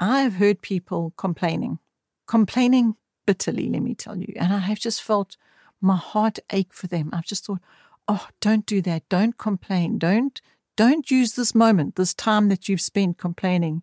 I 0.00 0.22
have 0.22 0.34
heard 0.34 0.62
people 0.62 1.12
complaining, 1.16 1.78
complaining 2.26 2.96
bitterly, 3.26 3.68
let 3.68 3.82
me 3.82 3.94
tell 3.94 4.16
you. 4.16 4.32
And 4.36 4.52
I 4.52 4.58
have 4.58 4.78
just 4.78 5.02
felt 5.02 5.36
my 5.80 5.96
heart 5.96 6.38
ache 6.50 6.72
for 6.72 6.86
them. 6.86 7.10
I've 7.12 7.26
just 7.26 7.46
thought, 7.46 7.60
oh, 8.08 8.28
don't 8.40 8.66
do 8.66 8.80
that. 8.82 9.08
Don't 9.08 9.36
complain. 9.38 9.98
Don't 9.98 10.40
don't 10.76 11.08
use 11.08 11.34
this 11.34 11.54
moment, 11.54 11.94
this 11.94 12.12
time 12.12 12.48
that 12.48 12.68
you've 12.68 12.80
spent 12.80 13.16
complaining. 13.16 13.82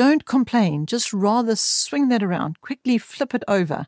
Don't 0.00 0.24
complain. 0.24 0.86
Just 0.86 1.12
rather 1.12 1.54
swing 1.54 2.08
that 2.08 2.22
around, 2.22 2.62
quickly 2.62 2.96
flip 2.96 3.34
it 3.34 3.44
over 3.46 3.86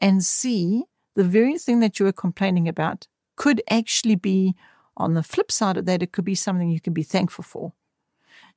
and 0.00 0.24
see 0.24 0.84
the 1.16 1.24
very 1.24 1.58
thing 1.58 1.80
that 1.80 1.98
you 1.98 2.06
were 2.06 2.12
complaining 2.12 2.68
about 2.68 3.08
could 3.34 3.60
actually 3.68 4.14
be 4.14 4.54
On 4.96 5.14
the 5.14 5.24
flip 5.24 5.50
side 5.50 5.76
of 5.76 5.86
that, 5.86 6.04
it 6.04 6.12
could 6.12 6.24
be 6.24 6.36
something 6.36 6.70
you 6.70 6.80
can 6.80 6.92
be 6.92 7.02
thankful 7.02 7.42
for. 7.42 7.72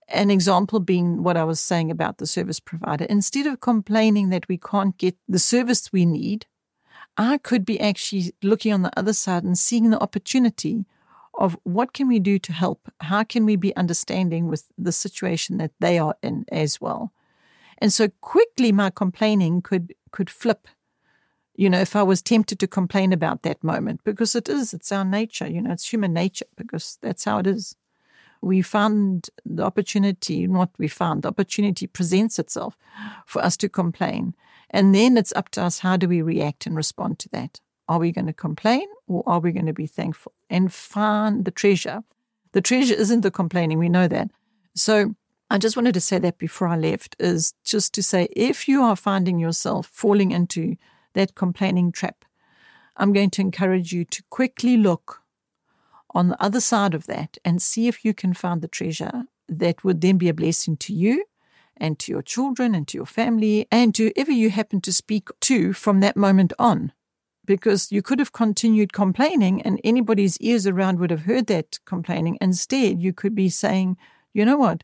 An 0.07 0.29
example 0.29 0.79
being 0.79 1.23
what 1.23 1.35
I 1.35 1.45
was 1.45 1.59
saying 1.59 1.89
about 1.89 2.19
the 2.19 2.27
service 2.27 2.59
provider. 2.59 3.05
Instead 3.05 3.47
of 3.47 3.59
complaining 3.59 4.29
that 4.29 4.47
we 4.47 4.59
can't 4.59 4.95
get 4.95 5.15
the 5.27 5.39
service 5.39 5.91
we 5.91 6.05
need, 6.05 6.45
I 7.17 7.39
could 7.39 7.65
be 7.65 7.79
actually 7.79 8.35
looking 8.43 8.71
on 8.71 8.83
the 8.83 8.99
other 8.99 9.13
side 9.13 9.43
and 9.43 9.57
seeing 9.57 9.89
the 9.89 9.99
opportunity 9.99 10.85
of 11.35 11.57
what 11.63 11.93
can 11.93 12.07
we 12.07 12.19
do 12.19 12.39
to 12.39 12.53
help? 12.53 12.91
How 13.01 13.23
can 13.23 13.45
we 13.45 13.55
be 13.55 13.75
understanding 13.75 14.47
with 14.47 14.65
the 14.77 14.91
situation 14.91 15.57
that 15.57 15.71
they 15.79 15.97
are 15.97 16.15
in 16.21 16.45
as 16.51 16.79
well? 16.79 17.11
And 17.79 17.91
so 17.91 18.09
quickly 18.21 18.71
my 18.71 18.89
complaining 18.89 19.61
could 19.61 19.93
could 20.11 20.29
flip. 20.29 20.67
You 21.55 21.69
know, 21.69 21.79
if 21.79 21.95
I 21.95 22.03
was 22.03 22.21
tempted 22.21 22.59
to 22.59 22.67
complain 22.67 23.13
about 23.13 23.43
that 23.43 23.63
moment, 23.63 24.03
because 24.03 24.35
it 24.35 24.49
is, 24.49 24.73
it's 24.73 24.91
our 24.91 25.05
nature, 25.05 25.47
you 25.47 25.61
know, 25.61 25.71
it's 25.71 25.91
human 25.91 26.13
nature, 26.13 26.47
because 26.55 26.97
that's 27.01 27.25
how 27.25 27.39
it 27.39 27.47
is. 27.47 27.75
We 28.41 28.61
found 28.61 29.29
the 29.45 29.63
opportunity, 29.63 30.47
not 30.47 30.71
we 30.77 30.87
found, 30.87 31.21
the 31.21 31.29
opportunity 31.29 31.85
presents 31.87 32.39
itself 32.39 32.75
for 33.25 33.43
us 33.43 33.55
to 33.57 33.69
complain. 33.69 34.33
And 34.69 34.95
then 34.95 35.15
it's 35.15 35.33
up 35.35 35.49
to 35.49 35.63
us 35.63 35.79
how 35.79 35.95
do 35.97 36.07
we 36.07 36.21
react 36.21 36.65
and 36.65 36.75
respond 36.75 37.19
to 37.19 37.29
that? 37.29 37.59
Are 37.87 37.99
we 37.99 38.11
going 38.11 38.27
to 38.27 38.33
complain 38.33 38.87
or 39.07 39.23
are 39.25 39.39
we 39.39 39.51
going 39.51 39.65
to 39.65 39.73
be 39.73 39.87
thankful 39.87 40.33
and 40.49 40.73
find 40.73 41.45
the 41.45 41.51
treasure? 41.51 42.03
The 42.53 42.61
treasure 42.61 42.95
isn't 42.95 43.21
the 43.21 43.31
complaining, 43.31 43.79
we 43.79 43.89
know 43.89 44.07
that. 44.07 44.29
So 44.75 45.15
I 45.49 45.57
just 45.57 45.75
wanted 45.75 45.93
to 45.93 46.01
say 46.01 46.19
that 46.19 46.37
before 46.37 46.67
I 46.67 46.77
left 46.77 47.15
is 47.19 47.53
just 47.63 47.93
to 47.93 48.03
say 48.03 48.27
if 48.35 48.67
you 48.67 48.81
are 48.81 48.95
finding 48.95 49.39
yourself 49.39 49.87
falling 49.87 50.31
into 50.31 50.77
that 51.13 51.35
complaining 51.35 51.91
trap, 51.91 52.25
I'm 52.97 53.13
going 53.13 53.31
to 53.31 53.41
encourage 53.41 53.91
you 53.91 54.05
to 54.05 54.23
quickly 54.29 54.77
look 54.77 55.21
on 56.11 56.29
the 56.29 56.43
other 56.43 56.59
side 56.59 56.93
of 56.93 57.07
that 57.07 57.37
and 57.43 57.61
see 57.61 57.87
if 57.87 58.05
you 58.05 58.13
can 58.13 58.33
find 58.33 58.61
the 58.61 58.67
treasure 58.67 59.23
that 59.49 59.83
would 59.83 60.01
then 60.01 60.17
be 60.17 60.29
a 60.29 60.33
blessing 60.33 60.77
to 60.77 60.93
you 60.93 61.25
and 61.77 61.99
to 61.99 62.11
your 62.11 62.21
children 62.21 62.75
and 62.75 62.87
to 62.87 62.97
your 62.97 63.05
family 63.05 63.67
and 63.71 63.95
to 63.95 64.11
whoever 64.15 64.31
you 64.31 64.49
happen 64.49 64.79
to 64.81 64.93
speak 64.93 65.29
to 65.41 65.73
from 65.73 65.99
that 65.99 66.15
moment 66.15 66.53
on. 66.59 66.91
Because 67.45 67.91
you 67.91 68.01
could 68.01 68.19
have 68.19 68.31
continued 68.31 68.93
complaining 68.93 69.61
and 69.61 69.79
anybody's 69.83 70.37
ears 70.37 70.65
around 70.65 70.99
would 70.99 71.11
have 71.11 71.23
heard 71.23 71.47
that 71.47 71.79
complaining. 71.85 72.37
Instead, 72.39 73.01
you 73.01 73.11
could 73.11 73.35
be 73.35 73.49
saying, 73.49 73.97
you 74.33 74.45
know 74.45 74.57
what? 74.57 74.83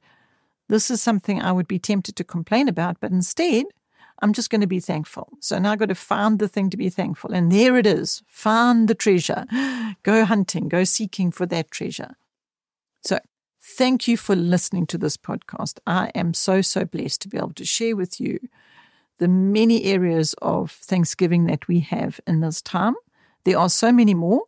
This 0.67 0.91
is 0.91 1.01
something 1.01 1.41
I 1.41 1.51
would 1.51 1.67
be 1.67 1.79
tempted 1.79 2.15
to 2.17 2.23
complain 2.23 2.67
about, 2.67 2.97
but 2.99 3.11
instead, 3.11 3.65
I'm 4.21 4.33
just 4.33 4.49
going 4.49 4.61
to 4.61 4.67
be 4.67 4.81
thankful. 4.81 5.29
So 5.39 5.57
now 5.57 5.71
I've 5.71 5.79
got 5.79 5.89
to 5.89 5.95
find 5.95 6.37
the 6.37 6.49
thing 6.49 6.69
to 6.69 6.77
be 6.77 6.89
thankful. 6.89 7.31
And 7.31 7.51
there 7.51 7.77
it 7.77 7.87
is. 7.87 8.21
Find 8.27 8.87
the 8.87 8.95
treasure. 8.95 9.45
Go 10.03 10.25
hunting, 10.25 10.69
go 10.69 10.83
seeking 10.83 11.31
for 11.31 11.45
that 11.47 11.71
treasure. 11.71 12.15
So 13.03 13.19
Thank 13.61 14.07
you 14.07 14.17
for 14.17 14.35
listening 14.35 14.87
to 14.87 14.97
this 14.97 15.15
podcast. 15.15 15.79
I 15.85 16.11
am 16.15 16.33
so, 16.33 16.61
so 16.61 16.85
blessed 16.85 17.21
to 17.21 17.27
be 17.27 17.37
able 17.37 17.53
to 17.53 17.65
share 17.65 17.95
with 17.95 18.19
you 18.19 18.39
the 19.19 19.27
many 19.27 19.85
areas 19.85 20.33
of 20.41 20.71
Thanksgiving 20.71 21.45
that 21.45 21.67
we 21.67 21.81
have 21.81 22.19
in 22.25 22.39
this 22.39 22.61
time. 22.61 22.95
There 23.43 23.57
are 23.57 23.69
so 23.69 23.91
many 23.91 24.13
more. 24.13 24.43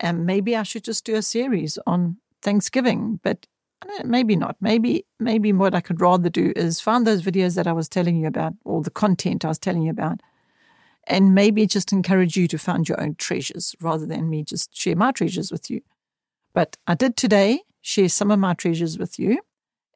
And 0.00 0.26
maybe 0.26 0.56
I 0.56 0.62
should 0.62 0.84
just 0.84 1.04
do 1.04 1.14
a 1.14 1.22
series 1.22 1.78
on 1.86 2.16
Thanksgiving, 2.42 3.20
but 3.22 3.46
eh, 3.88 4.02
maybe 4.04 4.34
not. 4.34 4.56
Maybe 4.60 5.06
maybe 5.20 5.52
what 5.52 5.74
I 5.74 5.80
could 5.80 6.00
rather 6.00 6.28
do 6.28 6.52
is 6.56 6.80
find 6.80 7.06
those 7.06 7.22
videos 7.22 7.54
that 7.54 7.68
I 7.68 7.72
was 7.72 7.88
telling 7.88 8.16
you 8.16 8.26
about, 8.26 8.54
or 8.64 8.82
the 8.82 8.90
content 8.90 9.44
I 9.44 9.48
was 9.48 9.60
telling 9.60 9.82
you 9.82 9.90
about, 9.90 10.20
and 11.06 11.34
maybe 11.34 11.66
just 11.66 11.92
encourage 11.92 12.36
you 12.36 12.48
to 12.48 12.58
find 12.58 12.88
your 12.88 13.00
own 13.00 13.14
treasures 13.14 13.76
rather 13.80 14.04
than 14.04 14.28
me 14.28 14.42
just 14.42 14.76
share 14.76 14.96
my 14.96 15.12
treasures 15.12 15.52
with 15.52 15.70
you. 15.70 15.82
But 16.52 16.76
I 16.86 16.94
did 16.94 17.16
today 17.16 17.60
share 17.80 18.08
some 18.08 18.30
of 18.30 18.38
my 18.38 18.54
treasures 18.54 18.98
with 18.98 19.18
you. 19.18 19.38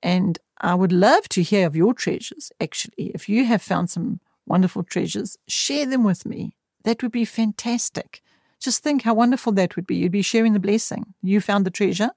And 0.02 0.38
I 0.58 0.74
would 0.74 0.92
love 0.92 1.28
to 1.30 1.42
hear 1.42 1.66
of 1.66 1.76
your 1.76 1.94
treasures, 1.94 2.50
actually. 2.60 3.10
If 3.14 3.28
you 3.28 3.44
have 3.44 3.62
found 3.62 3.90
some 3.90 4.20
wonderful 4.46 4.84
treasures, 4.84 5.36
share 5.46 5.86
them 5.86 6.04
with 6.04 6.24
me. 6.24 6.56
That 6.84 7.02
would 7.02 7.12
be 7.12 7.24
fantastic. 7.24 8.22
Just 8.58 8.82
think 8.82 9.02
how 9.02 9.14
wonderful 9.14 9.52
that 9.52 9.76
would 9.76 9.86
be. 9.86 9.96
You'd 9.96 10.12
be 10.12 10.22
sharing 10.22 10.54
the 10.54 10.60
blessing. 10.60 11.14
You 11.22 11.40
found 11.40 11.66
the 11.66 11.70
treasure, 11.70 12.10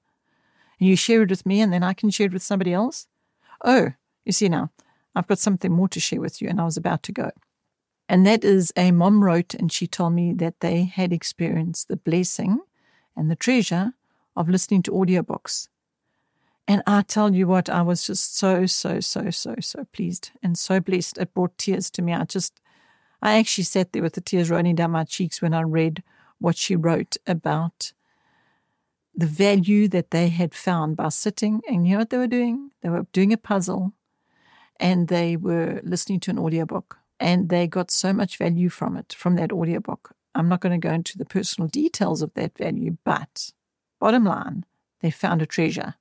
and 0.80 0.89
you 0.89 0.95
share 0.95 1.23
it 1.23 1.30
with 1.30 1.45
me, 1.45 1.60
and 1.60 1.73
then 1.73 1.84
I 1.84 1.93
can 1.93 2.10
share 2.10 2.28
it 2.28 2.34
with 2.34 2.43
somebody 2.43 2.73
else. 2.73 3.08
Oh, 3.65 3.93
you 4.25 4.32
see 4.32 4.47
now, 4.47 4.71
I've 5.15 5.28
got 5.28 5.39
something 5.39 5.71
more 5.71 5.89
to 5.89 5.99
share 5.99 6.21
with 6.21 6.41
you, 6.41 6.47
and 6.47 6.62
I 6.62 6.65
was 6.65 6.78
about 6.78 7.04
to 7.04 7.12
go. 7.12 7.32
And 8.08 8.25
that 8.25 8.43
is 8.43 8.71
a 8.75 8.91
mom 8.91 9.23
wrote, 9.23 9.54
and 9.54 9.71
she 9.71 9.86
told 9.86 10.13
me 10.13 10.34
that 10.34 10.62
they 10.62 10.84
had 10.84 11.12
experienced 11.12 11.89
the 11.89 11.97
blessing 11.97 12.60
and 13.15 13.30
the 13.30 13.36
treasure 13.36 13.93
of 14.36 14.49
listening 14.49 14.82
to 14.84 14.91
audiobooks. 14.91 15.67
And 16.69 16.84
I 16.86 17.01
tell 17.01 17.34
you 17.34 17.47
what, 17.47 17.67
I 17.67 17.82
was 17.82 18.05
just 18.05 18.38
so, 18.38 18.67
so, 18.67 18.99
so, 18.99 19.32
so, 19.32 19.55
so 19.60 19.86
pleased 19.91 20.29
and 20.43 20.55
so 20.55 20.79
blessed. 20.79 21.17
It 21.17 21.34
brought 21.34 21.58
tears 21.58 21.89
to 21.91 22.03
me. 22.03 22.13
I 22.13 22.25
just, 22.25 22.62
I 23.23 23.38
actually 23.39 23.63
sat 23.63 23.91
there 23.91 24.03
with 24.03 24.13
the 24.13 24.21
tears 24.21 24.51
rolling 24.51 24.75
down 24.75 24.91
my 24.91 25.03
cheeks 25.03 25.41
when 25.41 25.55
I 25.55 25.62
read 25.62 26.03
what 26.38 26.55
she 26.55 26.75
wrote 26.75 27.17
about 27.25 27.91
the 29.15 29.25
value 29.25 29.88
that 29.88 30.12
they 30.12 30.29
had 30.29 30.53
found 30.53 30.95
by 30.95 31.10
sitting. 31.10 31.62
And 31.67 31.88
you 31.88 31.93
know 31.93 31.99
what 31.99 32.12
they 32.12 32.19
were 32.19 32.27
doing? 32.27 32.69
They 32.84 32.89
were 32.89 33.08
doing 33.13 33.34
a 33.34 33.38
puzzle 33.38 33.93
and 34.79 35.08
they 35.08 35.36
were 35.36 35.82
listening 35.84 36.19
to 36.21 36.32
an 36.32 36.39
audiobook. 36.39 36.99
And 37.19 37.49
they 37.49 37.65
got 37.65 37.89
so 37.89 38.13
much 38.13 38.38
value 38.38 38.69
from 38.69 38.95
it, 38.95 39.13
from 39.17 39.36
that 39.38 39.51
audiobook. 39.51 40.13
I'm 40.36 40.47
not 40.47 40.62
going 40.62 40.79
to 40.79 40.88
go 40.88 40.93
into 40.93 41.17
the 41.17 41.25
personal 41.25 41.67
details 41.67 42.21
of 42.21 42.34
that 42.36 42.55
value, 42.55 42.97
but 43.03 43.51
Bottom 43.99 44.23
line, 44.23 44.65
they 45.01 45.12
found 45.12 45.41
a 45.41 45.45
treasure. 45.45 45.95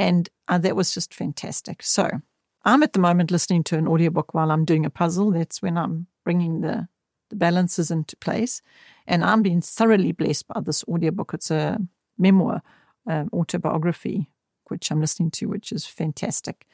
And 0.00 0.30
uh, 0.48 0.56
that 0.56 0.76
was 0.76 0.94
just 0.94 1.12
fantastic. 1.12 1.82
So 1.82 2.08
I'm 2.64 2.82
at 2.82 2.94
the 2.94 2.98
moment 2.98 3.30
listening 3.30 3.62
to 3.64 3.76
an 3.76 3.86
audiobook 3.86 4.32
while 4.32 4.50
I'm 4.50 4.64
doing 4.64 4.86
a 4.86 4.90
puzzle. 4.90 5.30
That's 5.30 5.60
when 5.60 5.76
I'm 5.76 6.06
bringing 6.24 6.62
the, 6.62 6.88
the 7.28 7.36
balances 7.36 7.90
into 7.90 8.16
place. 8.16 8.62
And 9.06 9.22
I'm 9.22 9.42
being 9.42 9.60
thoroughly 9.60 10.12
blessed 10.12 10.48
by 10.48 10.60
this 10.60 10.82
audiobook. 10.88 11.34
It's 11.34 11.50
a 11.50 11.78
memoir, 12.16 12.62
uh, 13.06 13.24
autobiography, 13.30 14.30
which 14.68 14.90
I'm 14.90 15.02
listening 15.02 15.32
to, 15.32 15.50
which 15.50 15.70
is 15.70 15.84
fantastic. 15.84 16.66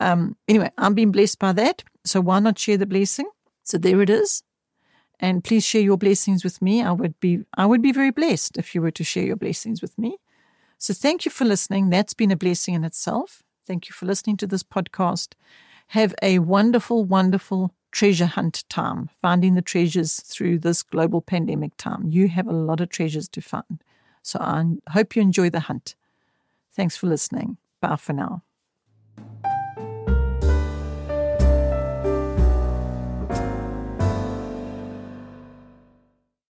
Um, 0.00 0.34
anyway, 0.48 0.70
I'm 0.78 0.94
being 0.94 1.12
blessed 1.12 1.38
by 1.38 1.52
that. 1.52 1.84
So 2.06 2.22
why 2.22 2.38
not 2.38 2.58
share 2.58 2.78
the 2.78 2.86
blessing? 2.86 3.28
So 3.62 3.76
there 3.76 4.00
it 4.00 4.08
is 4.08 4.42
and 5.20 5.44
please 5.44 5.66
share 5.66 5.82
your 5.82 5.98
blessings 5.98 6.44
with 6.44 6.62
me. 6.62 6.82
I 6.82 6.92
would 6.92 7.20
be 7.20 7.40
I 7.58 7.66
would 7.66 7.82
be 7.82 7.92
very 7.92 8.10
blessed 8.10 8.56
if 8.56 8.74
you 8.74 8.80
were 8.80 8.92
to 8.92 9.04
share 9.04 9.24
your 9.24 9.36
blessings 9.36 9.82
with 9.82 9.98
me. 9.98 10.16
So 10.78 10.94
thank 10.94 11.24
you 11.24 11.30
for 11.30 11.44
listening. 11.44 11.90
That's 11.90 12.14
been 12.14 12.30
a 12.30 12.36
blessing 12.36 12.74
in 12.74 12.84
itself. 12.84 13.42
Thank 13.66 13.88
you 13.88 13.92
for 13.92 14.06
listening 14.06 14.36
to 14.38 14.46
this 14.46 14.62
podcast. 14.62 15.34
Have 15.88 16.14
a 16.22 16.38
wonderful, 16.38 17.04
wonderful 17.04 17.74
treasure 17.90 18.26
hunt 18.26 18.64
time, 18.68 19.08
finding 19.20 19.54
the 19.54 19.62
treasures 19.62 20.20
through 20.20 20.58
this 20.60 20.82
global 20.82 21.20
pandemic 21.20 21.76
time. 21.76 22.06
You 22.08 22.28
have 22.28 22.46
a 22.46 22.52
lot 22.52 22.80
of 22.80 22.90
treasures 22.90 23.28
to 23.30 23.40
find. 23.40 23.82
So 24.22 24.38
I 24.40 24.64
hope 24.90 25.16
you 25.16 25.22
enjoy 25.22 25.50
the 25.50 25.60
hunt. 25.60 25.94
Thanks 26.74 26.96
for 26.96 27.06
listening. 27.08 27.58
Bye 27.80 27.96
for 27.96 28.12
now. 28.12 28.42